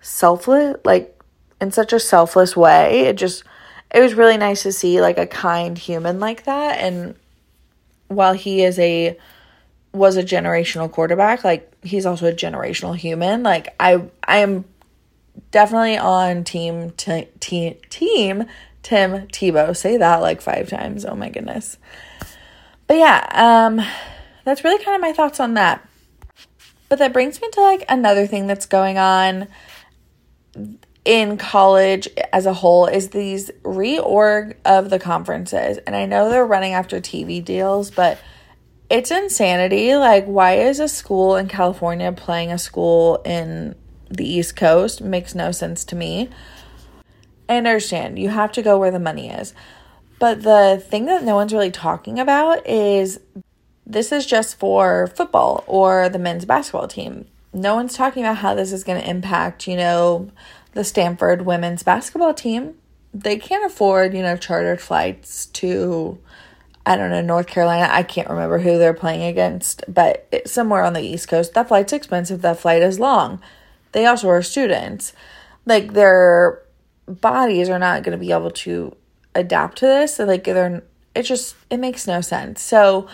selfless 0.00 0.76
like 0.84 1.20
in 1.60 1.70
such 1.70 1.92
a 1.92 2.00
selfless 2.00 2.56
way 2.56 3.00
it 3.00 3.16
just 3.16 3.44
it 3.92 4.00
was 4.00 4.14
really 4.14 4.36
nice 4.36 4.62
to 4.62 4.72
see 4.72 5.00
like 5.00 5.18
a 5.18 5.26
kind 5.26 5.78
human 5.78 6.20
like 6.20 6.44
that 6.44 6.78
and 6.78 7.14
while 8.08 8.32
he 8.32 8.62
is 8.62 8.78
a 8.78 9.18
was 9.92 10.16
a 10.16 10.22
generational 10.22 10.90
quarterback 10.90 11.44
like 11.44 11.72
he's 11.82 12.06
also 12.06 12.26
a 12.26 12.32
generational 12.32 12.96
human 12.96 13.42
like 13.42 13.74
i 13.80 14.02
i 14.24 14.38
am 14.38 14.64
definitely 15.50 15.96
on 15.96 16.44
team 16.44 16.90
t- 16.92 17.28
team 17.40 17.74
team 17.88 18.44
Tim 18.88 19.26
Tebow. 19.28 19.76
Say 19.76 19.98
that 19.98 20.22
like 20.22 20.40
five 20.40 20.70
times. 20.70 21.04
Oh 21.04 21.14
my 21.14 21.28
goodness. 21.28 21.76
But 22.86 22.96
yeah, 22.96 23.26
um 23.32 23.84
that's 24.44 24.64
really 24.64 24.82
kind 24.82 24.94
of 24.94 25.02
my 25.02 25.12
thoughts 25.12 25.40
on 25.40 25.54
that. 25.54 25.86
But 26.88 26.98
that 26.98 27.12
brings 27.12 27.40
me 27.42 27.50
to 27.52 27.60
like 27.60 27.84
another 27.88 28.26
thing 28.26 28.46
that's 28.46 28.64
going 28.64 28.96
on 28.96 29.48
in 31.08 31.38
college 31.38 32.06
as 32.34 32.44
a 32.44 32.52
whole 32.52 32.84
is 32.84 33.08
these 33.08 33.50
reorg 33.62 34.54
of 34.66 34.90
the 34.90 34.98
conferences. 34.98 35.78
And 35.78 35.96
I 35.96 36.04
know 36.04 36.28
they're 36.28 36.44
running 36.44 36.74
after 36.74 37.00
TV 37.00 37.42
deals, 37.42 37.90
but 37.90 38.18
it's 38.90 39.10
insanity. 39.10 39.96
Like, 39.96 40.26
why 40.26 40.58
is 40.58 40.78
a 40.80 40.86
school 40.86 41.36
in 41.36 41.48
California 41.48 42.12
playing 42.12 42.52
a 42.52 42.58
school 42.58 43.22
in 43.24 43.74
the 44.10 44.28
East 44.28 44.54
Coast? 44.54 45.00
Makes 45.00 45.34
no 45.34 45.50
sense 45.50 45.82
to 45.86 45.96
me. 45.96 46.28
I 47.48 47.56
understand 47.56 48.18
you 48.18 48.28
have 48.28 48.52
to 48.52 48.60
go 48.60 48.76
where 48.78 48.90
the 48.90 49.00
money 49.00 49.30
is. 49.30 49.54
But 50.18 50.42
the 50.42 50.84
thing 50.90 51.06
that 51.06 51.24
no 51.24 51.36
one's 51.36 51.54
really 51.54 51.70
talking 51.70 52.18
about 52.20 52.66
is 52.66 53.18
this 53.86 54.12
is 54.12 54.26
just 54.26 54.58
for 54.58 55.06
football 55.16 55.64
or 55.66 56.10
the 56.10 56.18
men's 56.18 56.44
basketball 56.44 56.86
team. 56.86 57.24
No 57.54 57.74
one's 57.74 57.96
talking 57.96 58.24
about 58.24 58.36
how 58.36 58.54
this 58.54 58.72
is 58.72 58.84
going 58.84 59.00
to 59.00 59.08
impact, 59.08 59.66
you 59.66 59.76
know, 59.76 60.30
the 60.78 60.84
Stanford 60.84 61.42
women's 61.42 61.82
basketball 61.82 62.32
team. 62.32 62.76
They 63.12 63.36
can't 63.36 63.66
afford, 63.66 64.14
you 64.14 64.22
know, 64.22 64.36
chartered 64.36 64.80
flights 64.80 65.46
to 65.46 66.20
I 66.86 66.96
don't 66.96 67.10
know, 67.10 67.20
North 67.20 67.48
Carolina. 67.48 67.88
I 67.90 68.04
can't 68.04 68.30
remember 68.30 68.60
who 68.60 68.78
they're 68.78 68.94
playing 68.94 69.24
against, 69.24 69.82
but 69.92 70.28
it's 70.30 70.52
somewhere 70.52 70.84
on 70.84 70.92
the 70.92 71.00
East 71.00 71.26
Coast. 71.26 71.52
That 71.54 71.66
flight's 71.66 71.92
expensive. 71.92 72.42
That 72.42 72.60
flight 72.60 72.80
is 72.80 73.00
long. 73.00 73.42
They 73.90 74.06
also 74.06 74.28
are 74.28 74.40
students. 74.40 75.12
Like 75.66 75.94
their 75.94 76.62
bodies 77.06 77.68
are 77.68 77.80
not 77.80 78.04
going 78.04 78.16
to 78.16 78.24
be 78.24 78.30
able 78.30 78.52
to 78.52 78.94
adapt 79.34 79.78
to 79.78 79.86
this. 79.86 80.14
So 80.14 80.26
like 80.26 80.44
they're 80.44 80.84
it 81.12 81.24
just 81.24 81.56
it 81.70 81.78
makes 81.78 82.06
no 82.06 82.20
sense. 82.20 82.62
So 82.62 83.08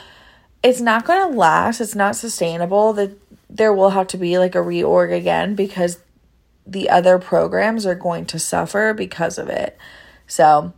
it's 0.63 0.83
not 0.83 1.07
going 1.07 1.33
to 1.33 1.39
last. 1.39 1.81
It's 1.81 1.95
not 1.95 2.15
sustainable. 2.15 2.93
That 2.93 3.19
there 3.49 3.73
will 3.73 3.91
have 3.91 4.09
to 4.09 4.19
be 4.19 4.39
like 4.39 4.55
a 4.55 4.59
reorg 4.59 5.17
again 5.17 5.55
because 5.55 5.99
the 6.67 6.91
other 6.91 7.19
programs 7.19 7.87
are 7.87 7.95
going 7.95 8.27
to 8.27 8.39
suffer 8.39 8.95
because 8.95 9.39
of 9.39 9.49
it. 9.49 9.77
So 10.27 10.73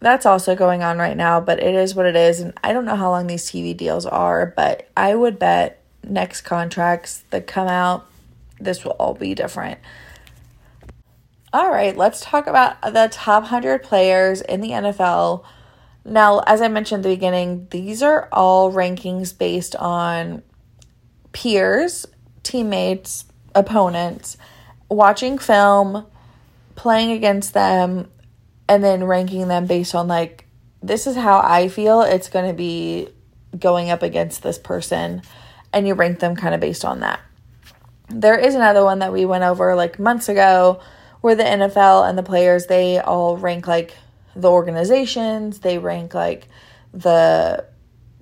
that's 0.00 0.26
also 0.26 0.54
going 0.54 0.82
on 0.82 0.98
right 0.98 1.16
now, 1.16 1.40
but 1.40 1.62
it 1.62 1.74
is 1.74 1.94
what 1.94 2.06
it 2.06 2.16
is. 2.16 2.40
And 2.40 2.52
I 2.62 2.72
don't 2.72 2.84
know 2.84 2.96
how 2.96 3.10
long 3.10 3.26
these 3.26 3.50
TV 3.50 3.76
deals 3.76 4.06
are, 4.06 4.52
but 4.56 4.88
I 4.96 5.14
would 5.14 5.38
bet 5.38 5.82
next 6.02 6.42
contracts 6.42 7.24
that 7.30 7.46
come 7.46 7.68
out, 7.68 8.06
this 8.58 8.84
will 8.84 8.92
all 8.92 9.14
be 9.14 9.34
different. 9.34 9.78
All 11.52 11.70
right, 11.70 11.96
let's 11.96 12.20
talk 12.20 12.46
about 12.46 12.80
the 12.80 13.08
top 13.10 13.44
100 13.44 13.82
players 13.82 14.40
in 14.40 14.60
the 14.60 14.70
NFL. 14.70 15.44
Now, 16.04 16.40
as 16.46 16.62
I 16.62 16.68
mentioned 16.68 17.04
at 17.04 17.08
the 17.08 17.14
beginning, 17.14 17.66
these 17.70 18.02
are 18.02 18.28
all 18.32 18.72
rankings 18.72 19.36
based 19.36 19.74
on 19.76 20.42
peers, 21.32 22.06
teammates, 22.42 23.24
opponents, 23.54 24.36
watching 24.90 25.38
film, 25.38 26.04
playing 26.74 27.12
against 27.12 27.54
them, 27.54 28.10
and 28.68 28.84
then 28.84 29.04
ranking 29.04 29.48
them 29.48 29.66
based 29.66 29.94
on 29.94 30.08
like 30.08 30.46
this 30.82 31.06
is 31.06 31.16
how 31.16 31.40
I 31.40 31.68
feel 31.68 32.02
it's 32.02 32.28
going 32.28 32.48
to 32.48 32.54
be 32.54 33.08
going 33.58 33.90
up 33.90 34.02
against 34.02 34.42
this 34.42 34.58
person 34.58 35.22
and 35.72 35.86
you 35.86 35.94
rank 35.94 36.20
them 36.20 36.36
kind 36.36 36.54
of 36.54 36.60
based 36.60 36.84
on 36.84 37.00
that. 37.00 37.20
There 38.08 38.38
is 38.38 38.54
another 38.54 38.84
one 38.84 39.00
that 39.00 39.12
we 39.12 39.24
went 39.24 39.44
over 39.44 39.74
like 39.74 39.98
months 39.98 40.28
ago 40.28 40.80
where 41.20 41.34
the 41.34 41.44
NFL 41.44 42.08
and 42.08 42.16
the 42.16 42.22
players 42.22 42.66
they 42.66 42.98
all 42.98 43.36
rank 43.36 43.66
like 43.66 43.94
the 44.34 44.48
organizations, 44.48 45.60
they 45.60 45.78
rank 45.78 46.14
like 46.14 46.48
the 46.92 47.64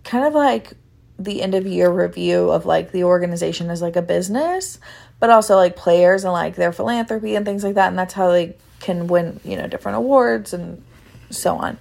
kind 0.04 0.25
of 0.25 0.34
like 0.34 0.72
the 1.18 1.42
end 1.42 1.54
of 1.54 1.66
year 1.66 1.90
review 1.90 2.50
of 2.50 2.66
like 2.66 2.92
the 2.92 3.04
organization 3.04 3.70
as 3.70 3.82
like 3.82 3.96
a 3.96 4.02
business, 4.02 4.78
but 5.20 5.30
also 5.30 5.56
like 5.56 5.76
players 5.76 6.25
and 6.25 6.32
like 6.32 6.56
their 6.56 6.72
philanthropy 6.72 7.34
and 7.34 7.44
things 7.44 7.64
like 7.64 7.75
that 7.75 7.88
and 7.88 7.98
that's 7.98 8.14
how 8.14 8.30
they 8.30 8.56
can 8.80 9.06
win, 9.06 9.40
you 9.44 9.56
know, 9.56 9.66
different 9.66 9.96
awards 9.96 10.52
and 10.52 10.82
so 11.30 11.56
on. 11.56 11.78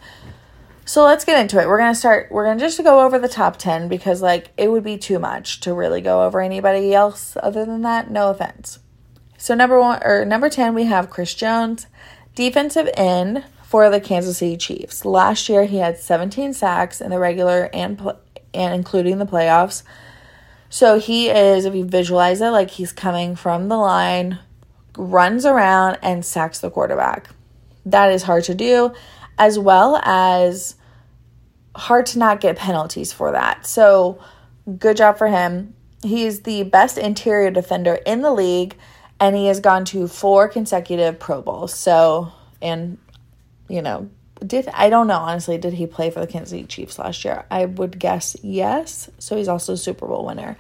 So 0.86 1.04
let's 1.04 1.26
get 1.26 1.40
into 1.40 1.62
it. 1.62 1.68
We're 1.68 1.80
going 1.80 1.92
to 1.92 2.00
start, 2.00 2.32
we're 2.32 2.46
going 2.46 2.58
to 2.58 2.64
just 2.64 2.82
go 2.82 3.02
over 3.02 3.20
the 3.20 3.28
top 3.28 3.58
10 3.58 3.90
because, 3.90 4.22
like, 4.22 4.52
it 4.56 4.72
would 4.72 4.86
be 4.86 4.98
too 4.98 5.20
much 5.20 5.60
to 5.62 5.74
really 5.74 6.00
go 6.00 6.24
over 6.24 6.40
anybody 6.40 6.94
else 6.94 7.36
other 7.44 7.66
than 7.66 7.82
that. 7.82 8.10
No 8.10 8.30
offense. 8.30 8.80
So, 9.38 9.54
number 9.54 9.80
one, 9.82 10.02
or 10.02 10.24
number 10.24 10.50
10, 10.50 10.74
we 10.74 10.86
have 10.86 11.10
Chris 11.10 11.36
Jones, 11.36 11.88
defensive 12.36 12.90
end 12.94 13.44
for 13.64 13.90
the 13.90 14.00
Kansas 14.00 14.38
City 14.38 14.56
Chiefs. 14.56 15.04
Last 15.04 15.50
year, 15.50 15.66
he 15.66 15.78
had 15.78 16.00
17 16.00 16.54
sacks 16.54 17.02
in 17.02 17.10
the 17.10 17.20
regular 17.20 17.70
and, 17.74 18.02
and 18.54 18.74
including 18.74 19.18
the 19.18 19.26
playoffs. 19.26 19.84
So, 20.70 21.00
he 21.00 21.30
is, 21.30 21.66
if 21.66 21.74
you 21.74 21.86
visualize 21.86 22.42
it, 22.42 22.50
like 22.50 22.72
he's 22.72 22.92
coming 22.92 23.36
from 23.36 23.70
the 23.70 23.78
line 23.78 24.40
runs 24.98 25.46
around 25.46 25.98
and 26.02 26.26
sacks 26.26 26.60
the 26.60 26.70
quarterback. 26.70 27.30
That 27.86 28.12
is 28.12 28.24
hard 28.24 28.44
to 28.46 28.56
do, 28.56 28.94
as 29.38 29.58
well 29.58 30.02
as 30.04 30.76
hard 31.76 32.08
to 32.08 32.20
not 32.20 32.42
get 32.42 32.58
penalties 32.58 33.14
for 33.14 33.32
that. 33.32 33.66
So, 33.66 34.20
good 34.80 34.98
job 34.98 35.18
for 35.18 35.28
him. 35.28 35.74
He's 36.04 36.42
the 36.42 36.64
best 36.64 36.98
interior 36.98 37.52
defender 37.52 38.00
in 38.06 38.22
the 38.22 38.32
league, 38.32 38.76
and 39.20 39.36
he 39.36 39.48
has 39.48 39.60
gone 39.60 39.86
to 39.86 40.08
four 40.08 40.48
consecutive 40.48 41.20
Pro 41.20 41.42
Bowls. 41.42 41.74
So, 41.74 42.32
and, 42.62 42.98
you 43.70 43.82
know, 43.82 44.10
did 44.46 44.68
I 44.70 44.90
don't 44.90 45.08
know 45.08 45.18
honestly, 45.18 45.58
did 45.58 45.74
he 45.74 45.88
play 45.88 46.10
for 46.10 46.20
the 46.20 46.28
Kansas 46.28 46.52
City 46.52 46.66
Chiefs 46.66 47.00
last 47.00 47.24
year? 47.26 47.46
I 47.50 47.66
would 47.66 48.00
guess 48.00 48.36
yes. 48.42 49.10
So, 49.20 49.36
he's 49.36 49.48
also 49.48 49.74
a 49.74 49.78
Super 49.78 50.08
Bowl 50.08 50.26
winner. 50.26 50.58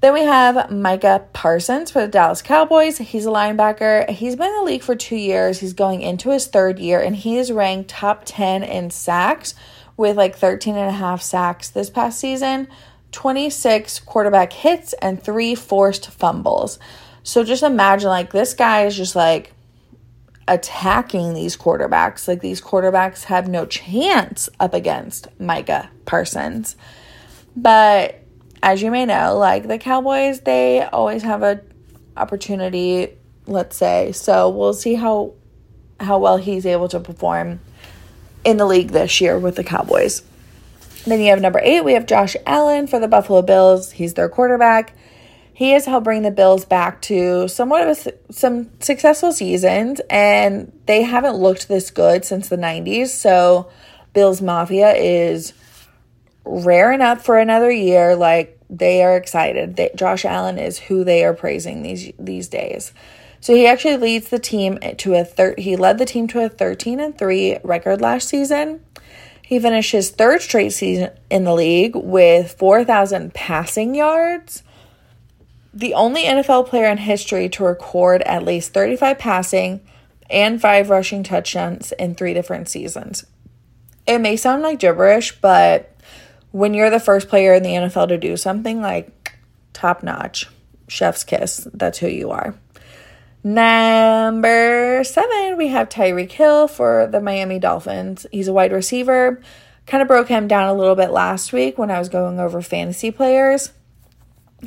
Then 0.00 0.14
we 0.14 0.22
have 0.22 0.70
Micah 0.70 1.24
Parsons 1.32 1.90
for 1.90 2.02
the 2.02 2.08
Dallas 2.08 2.40
Cowboys. 2.40 2.98
He's 2.98 3.26
a 3.26 3.30
linebacker. 3.30 4.08
He's 4.08 4.36
been 4.36 4.46
in 4.46 4.56
the 4.58 4.62
league 4.62 4.84
for 4.84 4.94
two 4.94 5.16
years. 5.16 5.58
He's 5.58 5.72
going 5.72 6.02
into 6.02 6.30
his 6.30 6.46
third 6.46 6.78
year, 6.78 7.00
and 7.00 7.16
he 7.16 7.36
is 7.36 7.50
ranked 7.50 7.90
top 7.90 8.22
10 8.24 8.62
in 8.62 8.90
sacks 8.90 9.54
with 9.96 10.16
like 10.16 10.36
13 10.36 10.76
and 10.76 10.88
a 10.88 10.92
half 10.92 11.20
sacks 11.20 11.68
this 11.70 11.90
past 11.90 12.20
season, 12.20 12.68
26 13.10 13.98
quarterback 14.00 14.52
hits, 14.52 14.92
and 14.94 15.20
three 15.20 15.56
forced 15.56 16.10
fumbles. 16.10 16.78
So 17.24 17.42
just 17.42 17.64
imagine 17.64 18.08
like 18.08 18.32
this 18.32 18.54
guy 18.54 18.86
is 18.86 18.96
just 18.96 19.16
like 19.16 19.52
attacking 20.48 21.34
these 21.34 21.56
quarterbacks. 21.56 22.26
Like 22.26 22.40
these 22.40 22.60
quarterbacks 22.60 23.24
have 23.24 23.48
no 23.48 23.66
chance 23.66 24.48
up 24.58 24.74
against 24.74 25.28
Micah 25.40 25.90
Parsons. 26.06 26.76
But 27.54 28.24
as 28.62 28.82
you 28.82 28.90
may 28.90 29.06
know, 29.06 29.36
like 29.36 29.68
the 29.68 29.78
Cowboys, 29.78 30.40
they 30.40 30.82
always 30.82 31.22
have 31.22 31.42
a 31.42 31.60
opportunity, 32.16 33.16
let's 33.46 33.76
say. 33.76 34.12
So 34.12 34.48
we'll 34.48 34.74
see 34.74 34.94
how 34.94 35.34
how 36.00 36.18
well 36.18 36.36
he's 36.36 36.64
able 36.64 36.88
to 36.88 37.00
perform 37.00 37.60
in 38.44 38.56
the 38.56 38.66
league 38.66 38.90
this 38.90 39.20
year 39.20 39.38
with 39.38 39.56
the 39.56 39.64
Cowboys. 39.64 40.22
Then 41.04 41.20
you 41.20 41.30
have 41.30 41.40
number 41.40 41.60
8, 41.62 41.84
we 41.84 41.94
have 41.94 42.06
Josh 42.06 42.36
Allen 42.46 42.86
for 42.86 43.00
the 43.00 43.08
Buffalo 43.08 43.42
Bills. 43.42 43.92
He's 43.92 44.14
their 44.14 44.28
quarterback. 44.28 44.94
He 45.58 45.72
has 45.72 45.86
helped 45.86 46.04
bring 46.04 46.22
the 46.22 46.30
Bills 46.30 46.64
back 46.64 47.02
to 47.02 47.48
somewhat 47.48 47.88
of 47.88 48.06
a, 48.06 48.32
some 48.32 48.70
successful 48.78 49.32
seasons, 49.32 50.00
and 50.08 50.70
they 50.86 51.02
haven't 51.02 51.34
looked 51.34 51.66
this 51.66 51.90
good 51.90 52.24
since 52.24 52.48
the 52.48 52.56
90s. 52.56 53.08
So, 53.08 53.68
Bills 54.12 54.40
Mafia 54.40 54.92
is 54.92 55.54
raring 56.44 57.00
up 57.00 57.20
for 57.20 57.38
another 57.38 57.72
year. 57.72 58.14
Like 58.14 58.56
they 58.70 59.02
are 59.02 59.16
excited. 59.16 59.74
They, 59.74 59.90
Josh 59.96 60.24
Allen 60.24 60.60
is 60.60 60.78
who 60.78 61.02
they 61.02 61.24
are 61.24 61.34
praising 61.34 61.82
these 61.82 62.12
these 62.20 62.46
days. 62.46 62.92
So 63.40 63.52
he 63.52 63.66
actually 63.66 63.96
leads 63.96 64.28
the 64.28 64.38
team 64.38 64.78
to 64.98 65.14
a 65.14 65.24
thir- 65.24 65.56
he 65.58 65.74
led 65.74 65.98
the 65.98 66.06
team 66.06 66.28
to 66.28 66.44
a 66.44 66.48
13 66.48 67.00
and 67.00 67.18
3 67.18 67.58
record 67.64 68.00
last 68.00 68.28
season. 68.28 68.84
He 69.42 69.58
finished 69.58 69.90
his 69.90 70.10
third 70.10 70.40
straight 70.40 70.72
season 70.72 71.10
in 71.28 71.42
the 71.42 71.54
league 71.54 71.96
with 71.96 72.54
4,000 72.56 73.34
passing 73.34 73.96
yards. 73.96 74.62
The 75.78 75.94
only 75.94 76.24
NFL 76.24 76.66
player 76.66 76.86
in 76.86 76.98
history 76.98 77.48
to 77.50 77.62
record 77.62 78.22
at 78.22 78.42
least 78.42 78.74
35 78.74 79.16
passing 79.16 79.80
and 80.28 80.60
5 80.60 80.90
rushing 80.90 81.22
touchdowns 81.22 81.92
in 81.92 82.16
3 82.16 82.34
different 82.34 82.68
seasons. 82.68 83.24
It 84.04 84.18
may 84.18 84.34
sound 84.34 84.64
like 84.64 84.80
gibberish, 84.80 85.40
but 85.40 85.96
when 86.50 86.74
you're 86.74 86.90
the 86.90 86.98
first 86.98 87.28
player 87.28 87.54
in 87.54 87.62
the 87.62 87.74
NFL 87.74 88.08
to 88.08 88.18
do 88.18 88.36
something 88.36 88.82
like 88.82 89.38
top 89.72 90.02
notch, 90.02 90.48
chef's 90.88 91.22
kiss, 91.22 91.68
that's 91.72 91.98
who 91.98 92.08
you 92.08 92.32
are. 92.32 92.56
Number 93.44 95.04
seven, 95.04 95.56
we 95.56 95.68
have 95.68 95.88
Tyreek 95.88 96.32
Hill 96.32 96.66
for 96.66 97.06
the 97.06 97.20
Miami 97.20 97.60
Dolphins. 97.60 98.26
He's 98.32 98.48
a 98.48 98.52
wide 98.52 98.72
receiver. 98.72 99.40
Kind 99.86 100.02
of 100.02 100.08
broke 100.08 100.26
him 100.26 100.48
down 100.48 100.68
a 100.68 100.74
little 100.74 100.96
bit 100.96 101.12
last 101.12 101.52
week 101.52 101.78
when 101.78 101.92
I 101.92 102.00
was 102.00 102.08
going 102.08 102.40
over 102.40 102.60
fantasy 102.62 103.12
players. 103.12 103.70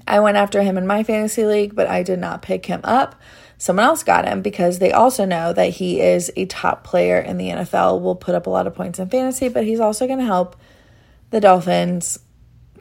I 0.08 0.20
went 0.20 0.38
after 0.38 0.62
him 0.62 0.78
in 0.78 0.88
my 0.88 1.04
fantasy 1.04 1.46
league, 1.46 1.76
but 1.76 1.88
I 1.88 2.04
did 2.04 2.20
not 2.20 2.42
pick 2.42 2.66
him 2.66 2.82
up. 2.84 3.16
someone 3.58 3.86
else 3.86 4.04
got 4.04 4.28
him 4.28 4.42
because 4.42 4.80
they 4.80 4.92
also 4.92 5.24
know 5.24 5.54
that 5.54 5.70
he 5.70 6.02
is 6.02 6.32
a 6.36 6.46
top 6.46 6.84
player 6.84 7.20
in 7.20 7.38
the 7.38 7.50
NFL, 7.50 8.02
will 8.02 8.16
put 8.16 8.34
up 8.34 8.48
a 8.48 8.50
lot 8.50 8.66
of 8.66 8.74
points 8.74 8.98
in 8.98 9.08
fantasy, 9.08 9.50
but 9.50 9.66
he's 9.66 9.80
also 9.80 10.08
going 10.08 10.18
to 10.18 10.26
help 10.26 10.56
the 11.30 11.40
Dolphins 11.40 12.18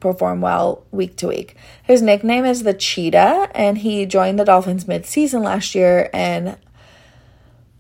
perform 0.00 0.40
well 0.40 0.87
week 0.90 1.17
to 1.17 1.29
week. 1.29 1.55
His 1.83 2.00
nickname 2.00 2.47
is 2.47 2.62
the 2.62 2.73
Cheetah, 2.73 3.50
and 3.55 3.76
he 3.76 4.07
joined 4.07 4.38
the 4.38 4.45
Dolphins 4.45 4.88
mid-season 4.88 5.43
last 5.43 5.75
year 5.75 6.09
and 6.14 6.57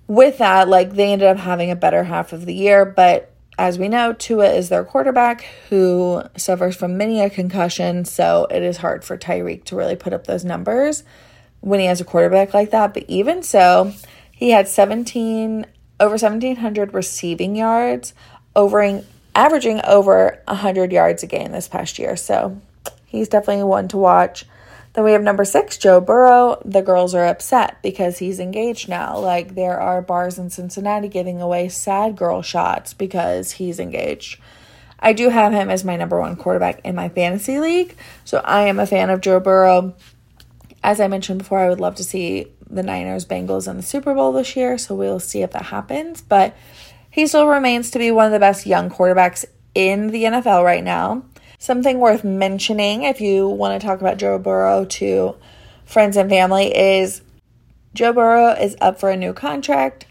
with 0.06 0.38
that, 0.38 0.68
like 0.68 0.94
they 0.94 1.12
ended 1.12 1.28
up 1.28 1.36
having 1.36 1.70
a 1.70 1.76
better 1.76 2.02
half 2.02 2.32
of 2.32 2.44
the 2.44 2.52
year, 2.52 2.84
but 2.84 3.29
as 3.60 3.78
we 3.78 3.88
know, 3.88 4.14
Tua 4.14 4.50
is 4.54 4.70
their 4.70 4.84
quarterback 4.84 5.42
who 5.68 6.22
suffers 6.34 6.74
from 6.74 6.96
many 6.96 7.20
a 7.20 7.28
concussion, 7.28 8.06
so 8.06 8.46
it 8.50 8.62
is 8.62 8.78
hard 8.78 9.04
for 9.04 9.18
Tyreek 9.18 9.64
to 9.64 9.76
really 9.76 9.96
put 9.96 10.14
up 10.14 10.26
those 10.26 10.46
numbers 10.46 11.04
when 11.60 11.78
he 11.78 11.84
has 11.84 12.00
a 12.00 12.04
quarterback 12.04 12.54
like 12.54 12.70
that. 12.70 12.94
But 12.94 13.04
even 13.06 13.42
so, 13.42 13.92
he 14.32 14.52
had 14.52 14.66
17 14.66 15.66
over 16.00 16.12
1700 16.12 16.94
receiving 16.94 17.54
yards, 17.54 18.14
overing 18.56 19.04
averaging 19.34 19.82
over 19.84 20.40
100 20.48 20.90
yards 20.90 21.22
a 21.22 21.26
game 21.26 21.52
this 21.52 21.68
past 21.68 21.98
year. 21.98 22.16
So, 22.16 22.58
he's 23.04 23.28
definitely 23.28 23.64
one 23.64 23.88
to 23.88 23.98
watch. 23.98 24.46
Then 24.92 25.04
we 25.04 25.12
have 25.12 25.22
number 25.22 25.44
6, 25.44 25.78
Joe 25.78 26.00
Burrow. 26.00 26.60
The 26.64 26.82
girls 26.82 27.14
are 27.14 27.26
upset 27.26 27.80
because 27.82 28.18
he's 28.18 28.40
engaged 28.40 28.88
now. 28.88 29.18
Like 29.18 29.54
there 29.54 29.80
are 29.80 30.02
bars 30.02 30.38
in 30.38 30.50
Cincinnati 30.50 31.08
giving 31.08 31.40
away 31.40 31.68
sad 31.68 32.16
girl 32.16 32.42
shots 32.42 32.92
because 32.92 33.52
he's 33.52 33.78
engaged. 33.78 34.40
I 34.98 35.12
do 35.12 35.30
have 35.30 35.52
him 35.52 35.70
as 35.70 35.84
my 35.84 35.96
number 35.96 36.20
1 36.20 36.36
quarterback 36.36 36.80
in 36.84 36.94
my 36.94 37.08
fantasy 37.08 37.58
league. 37.58 37.96
So, 38.24 38.38
I 38.44 38.62
am 38.62 38.78
a 38.78 38.86
fan 38.86 39.08
of 39.08 39.22
Joe 39.22 39.40
Burrow 39.40 39.94
as 40.82 41.00
I 41.00 41.08
mentioned 41.08 41.38
before, 41.38 41.58
I 41.58 41.68
would 41.68 41.80
love 41.80 41.94
to 41.96 42.04
see 42.04 42.46
the 42.68 42.82
Niners 42.82 43.26
Bengals 43.26 43.68
in 43.68 43.76
the 43.76 43.82
Super 43.82 44.14
Bowl 44.14 44.32
this 44.32 44.56
year, 44.56 44.78
so 44.78 44.94
we'll 44.94 45.20
see 45.20 45.42
if 45.42 45.50
that 45.52 45.66
happens. 45.66 46.22
But 46.22 46.56
he 47.10 47.26
still 47.26 47.46
remains 47.46 47.90
to 47.90 47.98
be 47.98 48.10
one 48.10 48.26
of 48.26 48.32
the 48.32 48.38
best 48.38 48.66
young 48.66 48.88
quarterbacks 48.88 49.44
in 49.74 50.08
the 50.08 50.24
NFL 50.24 50.64
right 50.64 50.84
now. 50.84 51.24
Something 51.62 51.98
worth 51.98 52.24
mentioning 52.24 53.02
if 53.02 53.20
you 53.20 53.46
want 53.46 53.78
to 53.78 53.86
talk 53.86 54.00
about 54.00 54.16
Joe 54.16 54.38
Burrow 54.38 54.86
to 54.86 55.36
friends 55.84 56.16
and 56.16 56.30
family 56.30 56.74
is 56.74 57.20
Joe 57.92 58.14
Burrow 58.14 58.52
is 58.52 58.78
up 58.80 58.98
for 58.98 59.10
a 59.10 59.16
new 59.16 59.34
contract 59.34 60.06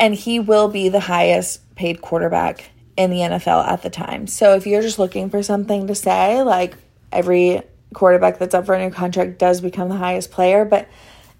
and 0.00 0.12
he 0.12 0.40
will 0.40 0.66
be 0.66 0.88
the 0.88 0.98
highest 0.98 1.76
paid 1.76 2.02
quarterback 2.02 2.72
in 2.96 3.10
the 3.10 3.18
NFL 3.18 3.64
at 3.64 3.82
the 3.84 3.90
time. 3.90 4.26
So 4.26 4.56
if 4.56 4.66
you're 4.66 4.82
just 4.82 4.98
looking 4.98 5.30
for 5.30 5.40
something 5.40 5.86
to 5.86 5.94
say, 5.94 6.42
like 6.42 6.74
every 7.12 7.62
quarterback 7.94 8.40
that's 8.40 8.52
up 8.52 8.66
for 8.66 8.74
a 8.74 8.84
new 8.84 8.92
contract 8.92 9.38
does 9.38 9.60
become 9.60 9.88
the 9.88 9.94
highest 9.94 10.32
player, 10.32 10.64
but 10.64 10.88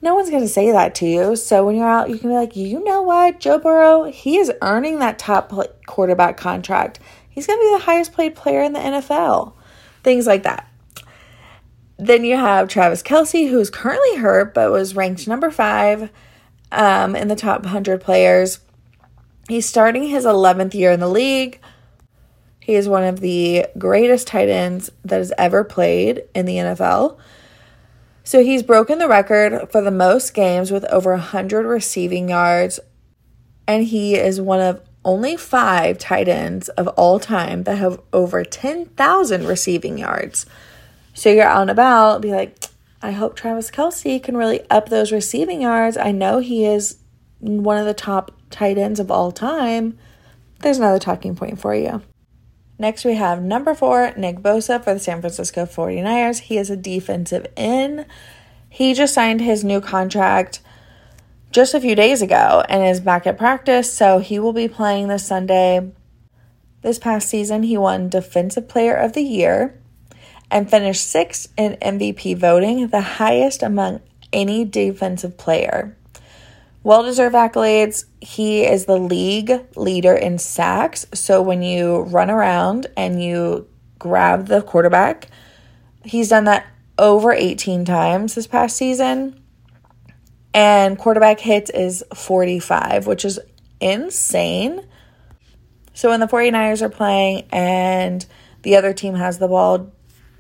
no 0.01 0.15
one's 0.15 0.31
going 0.31 0.43
to 0.43 0.49
say 0.49 0.71
that 0.71 0.95
to 0.97 1.07
you. 1.07 1.35
So 1.35 1.67
when 1.67 1.75
you're 1.75 1.89
out, 1.89 2.11
you 2.11 2.19
can 2.19 2.31
be 2.31 2.37
like, 2.37 2.55
you 2.55 2.85
know 2.85 3.03
what, 3.03 3.41
Joe 3.41 3.59
Burrow, 3.59 4.05
he 4.05 4.37
is 4.37 4.53
earning 4.63 5.01
that 5.01 5.19
top 5.19 5.53
quarterback 5.87 6.37
contract. 6.37 7.01
He's 7.33 7.47
going 7.47 7.59
to 7.59 7.65
be 7.65 7.73
the 7.73 7.85
highest 7.85 8.15
paid 8.15 8.35
player 8.35 8.63
in 8.63 8.75
the 8.75 8.79
NFL. 8.79 9.55
Things 10.05 10.27
like 10.27 10.43
that. 10.43 10.69
Then 11.99 12.25
you 12.25 12.37
have 12.37 12.69
Travis 12.69 13.03
Kelce, 13.03 13.49
who's 13.49 13.71
currently 13.71 14.17
hurt 14.17 14.55
but 14.55 14.71
was 14.71 14.95
ranked 14.95 15.27
number 15.27 15.51
five 15.51 16.11
um, 16.71 17.17
in 17.17 17.29
the 17.29 17.37
top 17.37 17.63
100 17.63 18.01
players. 18.01 18.61
He's 19.49 19.67
starting 19.67 20.05
his 20.05 20.25
11th 20.25 20.75
year 20.75 20.93
in 20.93 21.01
the 21.01 21.09
league. 21.09 21.61
He 22.61 22.75
is 22.75 22.89
one 22.89 23.03
of 23.03 23.21
the 23.21 23.67
greatest 23.77 24.29
tight 24.29 24.49
ends 24.49 24.91
that 25.05 25.19
has 25.19 25.33
ever 25.37 25.65
played 25.65 26.23
in 26.35 26.47
the 26.47 26.57
NFL. 26.57 27.19
So 28.25 28.43
he's 28.43 28.63
broken 28.63 28.99
the 28.99 29.09
record 29.09 29.71
for 29.73 29.81
the 29.81 29.91
most 29.91 30.33
games 30.33 30.71
with 30.71 30.85
over 30.85 31.11
100 31.13 31.67
receiving 31.67 32.29
yards, 32.29 32.79
and 33.67 33.85
he 33.85 34.15
is 34.15 34.41
one 34.41 34.61
of 34.61 34.81
only 35.05 35.37
five 35.37 35.99
tight 35.99 36.29
ends 36.29 36.69
of 36.71 36.89
all 36.89 37.19
time 37.19 37.65
that 37.65 37.79
have 37.79 38.01
over 38.13 38.45
10,000 38.45 39.47
receiving 39.47 39.99
yards. 39.99 40.47
So 41.15 41.31
you're 41.31 41.45
out 41.45 41.63
and 41.63 41.71
about, 41.71 42.23
be 42.23 42.31
like, 42.31 42.57
I 43.03 43.11
hope 43.11 43.35
Travis 43.35 43.71
Kelce 43.71 44.23
can 44.23 44.37
really 44.37 44.61
up 44.71 44.89
those 44.89 45.13
receiving 45.13 45.63
yards. 45.63 45.97
I 45.97 46.13
know 46.13 46.39
he 46.39 46.65
is 46.65 46.99
one 47.41 47.77
of 47.77 47.87
the 47.87 47.95
top 47.95 48.31
tight 48.51 48.79
ends 48.79 49.01
of 49.01 49.11
all 49.11 49.33
time. 49.33 49.99
There's 50.61 50.79
another 50.79 51.01
talking 51.01 51.35
point 51.35 51.59
for 51.59 51.75
you. 51.75 52.03
Next, 52.79 53.05
we 53.05 53.15
have 53.15 53.43
number 53.43 53.75
four, 53.75 54.13
Nick 54.17 54.39
Bosa 54.39 54.83
for 54.83 54.95
the 54.95 55.01
San 55.01 55.21
Francisco 55.21 55.67
49ers. 55.67 56.41
He 56.41 56.59
is 56.59 56.71
a 56.71 56.77
defensive 56.77 57.47
end. 57.57 58.07
He 58.69 58.95
just 58.95 59.15
signed 59.15 59.41
his 59.41 59.65
new 59.65 59.81
contract 59.81 60.61
just 61.53 61.75
a 61.75 61.81
few 61.81 61.95
days 61.95 62.23
ago 62.23 62.65
and 62.69 62.83
is 62.83 63.01
back 63.01 63.27
at 63.27 63.37
practice, 63.37 63.93
so 63.93 64.19
he 64.19 64.39
will 64.39 64.55
be 64.55 64.69
playing 64.69 65.09
this 65.09 65.27
Sunday. 65.27 65.93
This 66.81 66.99
past 66.99 67.29
season, 67.29 67.63
he 67.63 67.77
won 67.77 68.09
Defensive 68.09 68.69
Player 68.69 68.95
of 68.95 69.13
the 69.13 69.23
Year 69.23 69.79
and 70.51 70.69
finished 70.69 71.07
sixth 71.07 71.53
in 71.57 71.77
MVP 71.83 72.37
voting, 72.39 72.89
the 72.89 73.03
highest 73.03 73.63
among 73.63 74.01
any 74.33 74.65
defensive 74.65 75.37
player. 75.37 75.97
Well 76.83 77.03
deserved 77.03 77.35
accolades. 77.35 78.07
He 78.21 78.65
is 78.65 78.87
the 78.87 78.99
league 78.99 79.53
leader 79.77 80.15
in 80.15 80.39
sacks. 80.39 81.07
So 81.15 81.41
when 81.41 81.63
you 81.63 82.01
run 82.01 82.31
around 82.31 82.89
and 82.97 83.23
you 83.23 83.69
grab 83.99 84.47
the 84.47 84.63
quarterback, 84.63 85.29
he's 86.05 86.31
done 86.31 86.45
that 86.45 86.67
over 86.99 87.33
18 87.33 87.85
times 87.85 88.35
this 88.35 88.47
past 88.47 88.77
season. 88.77 89.42
And 90.55 90.99
quarterback 90.99 91.41
hits 91.41 91.71
is 91.71 92.05
45, 92.15 93.07
which 93.07 93.25
is 93.25 93.41
insane. 93.81 94.87
So 95.95 96.11
when 96.11 96.21
the 96.21 96.27
49ers 96.27 96.83
are 96.83 96.89
playing 96.89 97.47
and 97.51 98.25
the 98.63 98.77
other 98.77 98.93
team 98.93 99.15
has 99.15 99.39
the 99.39 99.49
ball, 99.49 99.93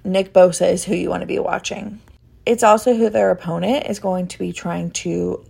Nick 0.04 0.32
Bosa 0.32 0.70
is 0.70 0.84
who 0.84 0.94
you 0.94 1.08
want 1.08 1.22
to 1.22 1.26
be 1.26 1.38
watching. 1.38 2.00
It's 2.44 2.62
also 2.62 2.94
who 2.94 3.08
their 3.08 3.30
opponent 3.30 3.86
is 3.86 4.00
going 4.00 4.28
to 4.28 4.38
be 4.38 4.52
trying 4.52 4.90
to 4.90 5.44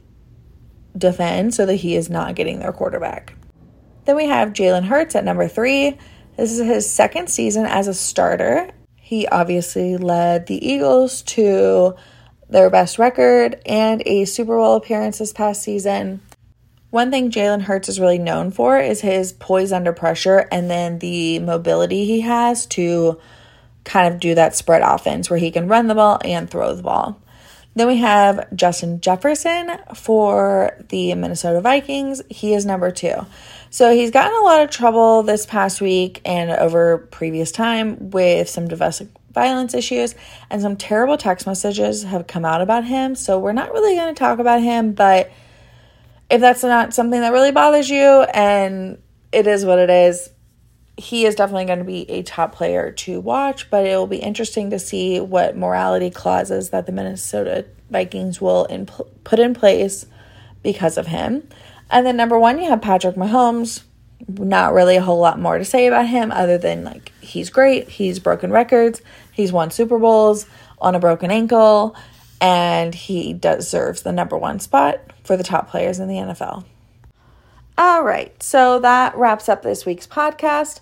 defend 0.96 1.54
so 1.54 1.64
that 1.66 1.76
he 1.76 1.96
is 1.96 2.10
not 2.10 2.34
getting 2.34 2.58
their 2.58 2.72
quarterback. 2.72 3.34
Then 4.04 4.16
we 4.16 4.26
have 4.26 4.50
Jalen 4.50 4.84
Hurts 4.84 5.14
at 5.14 5.24
number 5.24 5.48
three. 5.48 5.96
This 6.36 6.52
is 6.52 6.66
his 6.66 6.90
second 6.90 7.28
season 7.28 7.66
as 7.66 7.88
a 7.88 7.94
starter. 7.94 8.70
He 8.96 9.26
obviously 9.26 9.96
led 9.96 10.46
the 10.46 10.66
Eagles 10.66 11.22
to 11.22 11.94
their 12.52 12.70
best 12.70 12.98
record 12.98 13.60
and 13.66 14.02
a 14.06 14.24
Super 14.24 14.56
Bowl 14.56 14.76
appearance 14.76 15.18
this 15.18 15.32
past 15.32 15.62
season. 15.62 16.20
One 16.90 17.10
thing 17.10 17.30
Jalen 17.30 17.62
Hurts 17.62 17.88
is 17.88 17.98
really 17.98 18.18
known 18.18 18.50
for 18.50 18.78
is 18.78 19.00
his 19.00 19.32
poise 19.32 19.72
under 19.72 19.94
pressure 19.94 20.46
and 20.52 20.70
then 20.70 20.98
the 20.98 21.38
mobility 21.38 22.04
he 22.04 22.20
has 22.20 22.66
to 22.66 23.18
kind 23.84 24.12
of 24.12 24.20
do 24.20 24.34
that 24.34 24.54
spread 24.54 24.82
offense 24.82 25.30
where 25.30 25.38
he 25.38 25.50
can 25.50 25.68
run 25.68 25.86
the 25.86 25.94
ball 25.94 26.20
and 26.22 26.50
throw 26.50 26.74
the 26.74 26.82
ball. 26.82 27.18
Then 27.74 27.86
we 27.86 27.96
have 27.96 28.54
Justin 28.54 29.00
Jefferson 29.00 29.78
for 29.94 30.76
the 30.90 31.14
Minnesota 31.14 31.62
Vikings. 31.62 32.20
He 32.28 32.52
is 32.52 32.66
number 32.66 32.90
two. 32.90 33.14
So 33.70 33.94
he's 33.94 34.10
gotten 34.10 34.36
a 34.38 34.44
lot 34.44 34.60
of 34.60 34.68
trouble 34.68 35.22
this 35.22 35.46
past 35.46 35.80
week 35.80 36.20
and 36.26 36.50
over 36.50 36.98
previous 36.98 37.50
time 37.50 38.10
with 38.10 38.50
some 38.50 38.68
domestic 38.68 39.08
violence 39.32 39.74
issues, 39.74 40.14
and 40.50 40.62
some 40.62 40.76
terrible 40.76 41.16
text 41.16 41.46
messages 41.46 42.04
have 42.04 42.26
come 42.26 42.44
out 42.44 42.60
about 42.60 42.84
him. 42.84 43.14
So 43.14 43.38
we're 43.38 43.52
not 43.52 43.72
really 43.72 43.96
going 43.96 44.14
to 44.14 44.18
talk 44.18 44.38
about 44.38 44.62
him, 44.62 44.92
but 44.92 45.30
if 46.30 46.40
that's 46.40 46.62
not 46.62 46.94
something 46.94 47.20
that 47.20 47.32
really 47.32 47.52
bothers 47.52 47.90
you 47.90 48.22
and 48.34 48.98
it 49.32 49.46
is 49.46 49.64
what 49.64 49.78
it 49.78 49.90
is, 49.90 50.30
he 50.96 51.24
is 51.24 51.34
definitely 51.34 51.64
going 51.64 51.78
to 51.78 51.84
be 51.84 52.08
a 52.10 52.22
top 52.22 52.54
player 52.54 52.92
to 52.92 53.20
watch, 53.20 53.70
but 53.70 53.86
it 53.86 53.96
will 53.96 54.06
be 54.06 54.18
interesting 54.18 54.70
to 54.70 54.78
see 54.78 55.20
what 55.20 55.56
morality 55.56 56.10
clauses 56.10 56.70
that 56.70 56.86
the 56.86 56.92
Minnesota 56.92 57.66
Vikings 57.90 58.40
will 58.40 58.66
in, 58.66 58.86
put 58.86 59.38
in 59.38 59.54
place 59.54 60.06
because 60.62 60.96
of 60.96 61.06
him. 61.06 61.48
And 61.90 62.06
then 62.06 62.16
number 62.16 62.38
one, 62.38 62.58
you 62.58 62.68
have 62.68 62.80
Patrick 62.80 63.16
Mahomes. 63.16 63.82
Not 64.28 64.72
really 64.72 64.96
a 64.96 65.02
whole 65.02 65.18
lot 65.18 65.38
more 65.38 65.58
to 65.58 65.64
say 65.64 65.86
about 65.86 66.06
him 66.06 66.30
other 66.30 66.58
than 66.58 66.84
like 66.84 67.12
he's 67.20 67.50
great. 67.50 67.88
He's 67.88 68.18
broken 68.18 68.50
records. 68.50 69.02
He's 69.32 69.52
won 69.52 69.70
Super 69.70 69.98
Bowls 69.98 70.46
on 70.80 70.94
a 70.94 71.00
broken 71.00 71.30
ankle, 71.30 71.96
and 72.40 72.94
he 72.94 73.32
deserves 73.32 74.02
the 74.02 74.12
number 74.12 74.36
one 74.36 74.60
spot 74.60 75.00
for 75.24 75.36
the 75.36 75.44
top 75.44 75.70
players 75.70 75.98
in 75.98 76.08
the 76.08 76.14
NFL. 76.14 76.64
All 77.78 78.02
right, 78.02 78.40
so 78.42 78.78
that 78.80 79.16
wraps 79.16 79.48
up 79.48 79.62
this 79.62 79.86
week's 79.86 80.06
podcast. 80.06 80.80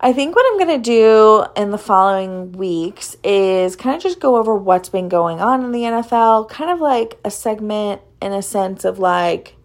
I 0.00 0.12
think 0.12 0.34
what 0.34 0.46
I'm 0.46 0.58
going 0.58 0.82
to 0.82 0.90
do 0.90 1.44
in 1.56 1.70
the 1.70 1.78
following 1.78 2.52
weeks 2.52 3.16
is 3.22 3.76
kind 3.76 3.94
of 3.94 4.02
just 4.02 4.18
go 4.18 4.36
over 4.36 4.56
what's 4.56 4.88
been 4.88 5.10
going 5.10 5.40
on 5.40 5.62
in 5.62 5.72
the 5.72 5.82
NFL, 5.82 6.48
kind 6.48 6.70
of 6.70 6.80
like 6.80 7.18
a 7.24 7.30
segment 7.30 8.00
in 8.20 8.32
a 8.32 8.42
sense 8.42 8.84
of 8.84 8.98
like, 8.98 9.56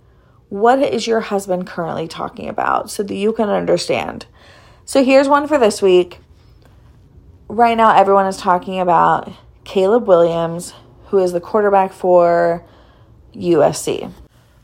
what 0.56 0.80
is 0.80 1.06
your 1.06 1.20
husband 1.20 1.68
currently 1.68 2.08
talking 2.08 2.48
about 2.48 2.90
so 2.90 3.04
that 3.04 3.14
you 3.14 3.34
can 3.34 3.50
understand. 3.50 4.26
So 4.86 5.04
here's 5.04 5.28
one 5.28 5.50
for 5.50 5.58
this 5.58 5.82
week. 5.82 6.20
Right 7.50 7.76
now, 7.76 7.94
everyone 7.94 8.26
is 8.26 8.38
talking 8.38 8.80
about 8.80 9.30
Caleb 9.66 10.08
Williams, 10.08 10.74
who 11.08 11.20
is 11.20 11.34
the 11.34 11.42
quarterback 11.42 11.92
for 11.92 12.64
USC. 13.36 14.10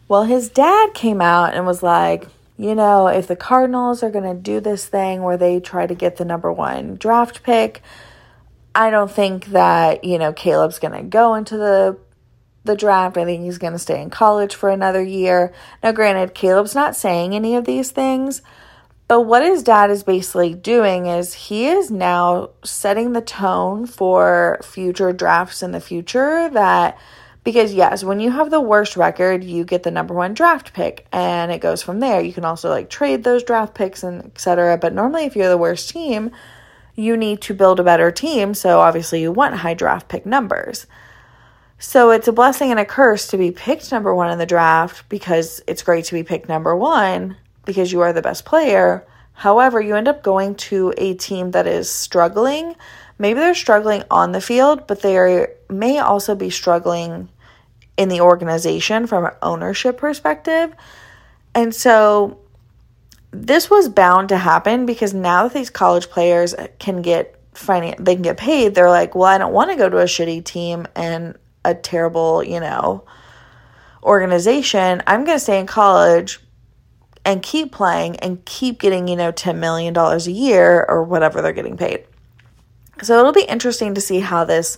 Well, 0.07 0.23
his 0.23 0.47
dad 0.47 0.93
came 0.93 1.19
out 1.19 1.53
and 1.53 1.65
was 1.65 1.83
like, 1.83 2.25
you 2.57 2.73
know, 2.73 3.07
if 3.07 3.27
the 3.27 3.35
Cardinals 3.35 4.01
are 4.01 4.11
going 4.11 4.23
to 4.23 4.41
do 4.41 4.61
this 4.61 4.85
thing 4.85 5.23
where 5.23 5.35
they 5.35 5.59
try 5.59 5.87
to 5.87 5.95
get 5.95 6.15
the 6.15 6.23
number 6.23 6.53
one 6.53 6.95
draft 6.95 7.43
pick, 7.43 7.81
I 8.73 8.91
don't 8.91 9.11
think 9.11 9.47
that, 9.47 10.05
you 10.05 10.17
know, 10.17 10.31
Caleb's 10.31 10.79
going 10.79 10.93
to 10.93 11.03
go 11.03 11.35
into 11.35 11.57
the 11.57 11.97
the 12.63 12.75
draft. 12.75 13.17
I 13.17 13.25
think 13.25 13.43
he's 13.43 13.57
going 13.57 13.73
to 13.73 13.79
stay 13.79 14.01
in 14.01 14.09
college 14.09 14.55
for 14.55 14.69
another 14.69 15.01
year. 15.01 15.53
Now, 15.83 15.91
granted, 15.91 16.33
Caleb's 16.33 16.75
not 16.75 16.95
saying 16.95 17.35
any 17.35 17.55
of 17.55 17.65
these 17.65 17.91
things, 17.91 18.41
but 19.07 19.21
what 19.21 19.43
his 19.43 19.63
dad 19.63 19.91
is 19.91 20.03
basically 20.03 20.53
doing 20.53 21.05
is 21.05 21.33
he 21.33 21.67
is 21.67 21.91
now 21.91 22.51
setting 22.63 23.11
the 23.11 23.21
tone 23.21 23.85
for 23.85 24.59
future 24.63 25.11
drafts 25.11 25.61
in 25.61 25.71
the 25.71 25.81
future 25.81 26.49
that 26.49 26.97
because 27.43 27.73
yes, 27.73 28.03
when 28.03 28.19
you 28.19 28.29
have 28.29 28.51
the 28.51 28.61
worst 28.61 28.95
record, 28.95 29.43
you 29.43 29.63
get 29.63 29.83
the 29.83 29.91
number 29.91 30.13
one 30.13 30.33
draft 30.33 30.73
pick 30.73 31.07
and 31.11 31.51
it 31.51 31.59
goes 31.59 31.81
from 31.81 31.99
there. 31.99 32.21
You 32.21 32.33
can 32.33 32.45
also 32.45 32.69
like 32.69 32.89
trade 32.89 33.23
those 33.23 33.43
draft 33.43 33.73
picks 33.73 34.03
and 34.03 34.23
etc. 34.25 34.77
But 34.77 34.93
normally 34.93 35.25
if 35.25 35.35
you're 35.35 35.49
the 35.49 35.57
worst 35.57 35.89
team, 35.89 36.31
you 36.95 37.17
need 37.17 37.41
to 37.41 37.53
build 37.53 37.79
a 37.79 37.83
better 37.83 38.11
team. 38.11 38.53
So 38.53 38.79
obviously 38.79 39.21
you 39.21 39.31
want 39.31 39.55
high 39.55 39.73
draft 39.73 40.07
pick 40.07 40.25
numbers. 40.25 40.85
So 41.83 42.11
it's 42.11 42.27
a 42.27 42.31
blessing 42.31 42.69
and 42.69 42.79
a 42.79 42.85
curse 42.85 43.25
to 43.29 43.39
be 43.39 43.49
picked 43.49 43.91
number 43.91 44.13
one 44.13 44.29
in 44.29 44.37
the 44.37 44.45
draft 44.45 45.09
because 45.09 45.63
it's 45.65 45.81
great 45.81 46.05
to 46.05 46.13
be 46.13 46.21
picked 46.21 46.47
number 46.47 46.75
one 46.75 47.37
because 47.65 47.91
you 47.91 48.01
are 48.01 48.13
the 48.13 48.21
best 48.21 48.45
player. 48.45 49.03
However, 49.33 49.81
you 49.81 49.95
end 49.95 50.07
up 50.07 50.21
going 50.21 50.53
to 50.69 50.93
a 50.95 51.15
team 51.15 51.51
that 51.51 51.65
is 51.65 51.89
struggling. 51.89 52.75
Maybe 53.17 53.39
they're 53.39 53.55
struggling 53.55 54.03
on 54.11 54.31
the 54.31 54.41
field, 54.41 54.85
but 54.85 55.01
they 55.01 55.47
may 55.69 55.97
also 55.97 56.35
be 56.35 56.51
struggling 56.51 57.29
in 57.97 58.09
the 58.09 58.21
organization 58.21 59.07
from 59.07 59.25
an 59.25 59.33
ownership 59.41 59.97
perspective. 59.97 60.75
And 61.55 61.73
so 61.73 62.41
this 63.31 63.71
was 63.71 63.89
bound 63.89 64.29
to 64.29 64.37
happen 64.37 64.85
because 64.85 65.15
now 65.15 65.43
that 65.47 65.53
these 65.55 65.71
college 65.71 66.11
players 66.11 66.53
can 66.77 67.01
get 67.01 67.35
finan- 67.55 67.97
they 67.97 68.13
can 68.13 68.21
get 68.21 68.37
paid, 68.37 68.75
they're 68.75 68.87
like, 68.87 69.15
well, 69.15 69.25
I 69.25 69.39
don't 69.39 69.51
want 69.51 69.71
to 69.71 69.75
go 69.75 69.89
to 69.89 69.97
a 69.97 70.05
shitty 70.05 70.45
team 70.45 70.85
and 70.95 71.35
a 71.63 71.75
terrible, 71.75 72.43
you 72.43 72.59
know, 72.59 73.03
organization. 74.03 75.01
I'm 75.07 75.23
going 75.25 75.37
to 75.37 75.43
stay 75.43 75.59
in 75.59 75.67
college 75.67 76.39
and 77.23 77.41
keep 77.41 77.71
playing 77.71 78.17
and 78.17 78.43
keep 78.45 78.79
getting, 78.79 79.07
you 79.07 79.15
know, 79.15 79.31
$10 79.31 79.57
million 79.57 79.95
a 79.95 80.17
year 80.29 80.85
or 80.87 81.03
whatever 81.03 81.41
they're 81.41 81.53
getting 81.53 81.77
paid. 81.77 82.05
So 83.03 83.19
it'll 83.19 83.33
be 83.33 83.43
interesting 83.43 83.95
to 83.95 84.01
see 84.01 84.19
how 84.19 84.43
this 84.43 84.77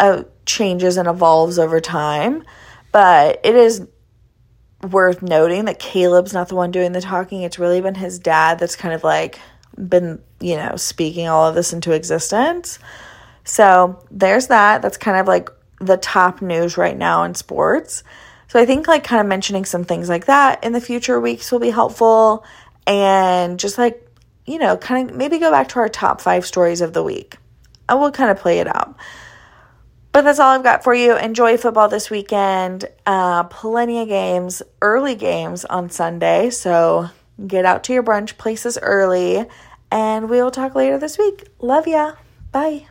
uh, 0.00 0.24
changes 0.46 0.96
and 0.96 1.08
evolves 1.08 1.58
over 1.58 1.80
time. 1.80 2.44
But 2.92 3.40
it 3.44 3.54
is 3.54 3.86
worth 4.82 5.22
noting 5.22 5.66
that 5.66 5.78
Caleb's 5.78 6.32
not 6.32 6.48
the 6.48 6.54
one 6.54 6.70
doing 6.70 6.92
the 6.92 7.00
talking. 7.00 7.42
It's 7.42 7.58
really 7.58 7.80
been 7.80 7.94
his 7.94 8.18
dad 8.18 8.58
that's 8.58 8.76
kind 8.76 8.94
of 8.94 9.04
like 9.04 9.38
been, 9.76 10.20
you 10.40 10.56
know, 10.56 10.76
speaking 10.76 11.28
all 11.28 11.46
of 11.46 11.54
this 11.54 11.72
into 11.72 11.92
existence. 11.92 12.78
So 13.44 14.04
there's 14.10 14.48
that. 14.48 14.82
That's 14.82 14.98
kind 14.98 15.18
of 15.18 15.26
like 15.26 15.48
the 15.86 15.96
top 15.96 16.40
news 16.40 16.76
right 16.76 16.96
now 16.96 17.24
in 17.24 17.34
sports. 17.34 18.02
So 18.48 18.60
I 18.60 18.66
think 18.66 18.86
like 18.86 19.04
kind 19.04 19.20
of 19.20 19.26
mentioning 19.26 19.64
some 19.64 19.84
things 19.84 20.08
like 20.08 20.26
that 20.26 20.62
in 20.62 20.72
the 20.72 20.80
future 20.80 21.18
weeks 21.20 21.50
will 21.50 21.58
be 21.58 21.70
helpful 21.70 22.44
and 22.86 23.58
just 23.58 23.78
like, 23.78 24.06
you 24.46 24.58
know, 24.58 24.76
kind 24.76 25.10
of 25.10 25.16
maybe 25.16 25.38
go 25.38 25.50
back 25.50 25.68
to 25.70 25.78
our 25.78 25.88
top 25.88 26.20
5 26.20 26.44
stories 26.44 26.80
of 26.80 26.92
the 26.92 27.02
week. 27.02 27.38
And 27.88 28.00
we'll 28.00 28.12
kind 28.12 28.30
of 28.30 28.38
play 28.38 28.58
it 28.58 28.68
out. 28.68 28.96
But 30.12 30.22
that's 30.22 30.38
all 30.38 30.50
I've 30.50 30.62
got 30.62 30.84
for 30.84 30.94
you. 30.94 31.16
Enjoy 31.16 31.56
football 31.56 31.88
this 31.88 32.10
weekend. 32.10 32.84
Uh, 33.06 33.44
plenty 33.44 34.02
of 34.02 34.08
games, 34.08 34.62
early 34.82 35.14
games 35.14 35.64
on 35.64 35.88
Sunday. 35.88 36.50
So 36.50 37.08
get 37.46 37.64
out 37.64 37.84
to 37.84 37.94
your 37.94 38.02
brunch 38.02 38.36
places 38.36 38.78
early. 38.80 39.46
And 39.90 40.28
we 40.28 40.42
will 40.42 40.50
talk 40.50 40.74
later 40.74 40.98
this 40.98 41.16
week. 41.18 41.48
Love 41.58 41.86
ya. 41.86 42.12
Bye. 42.52 42.86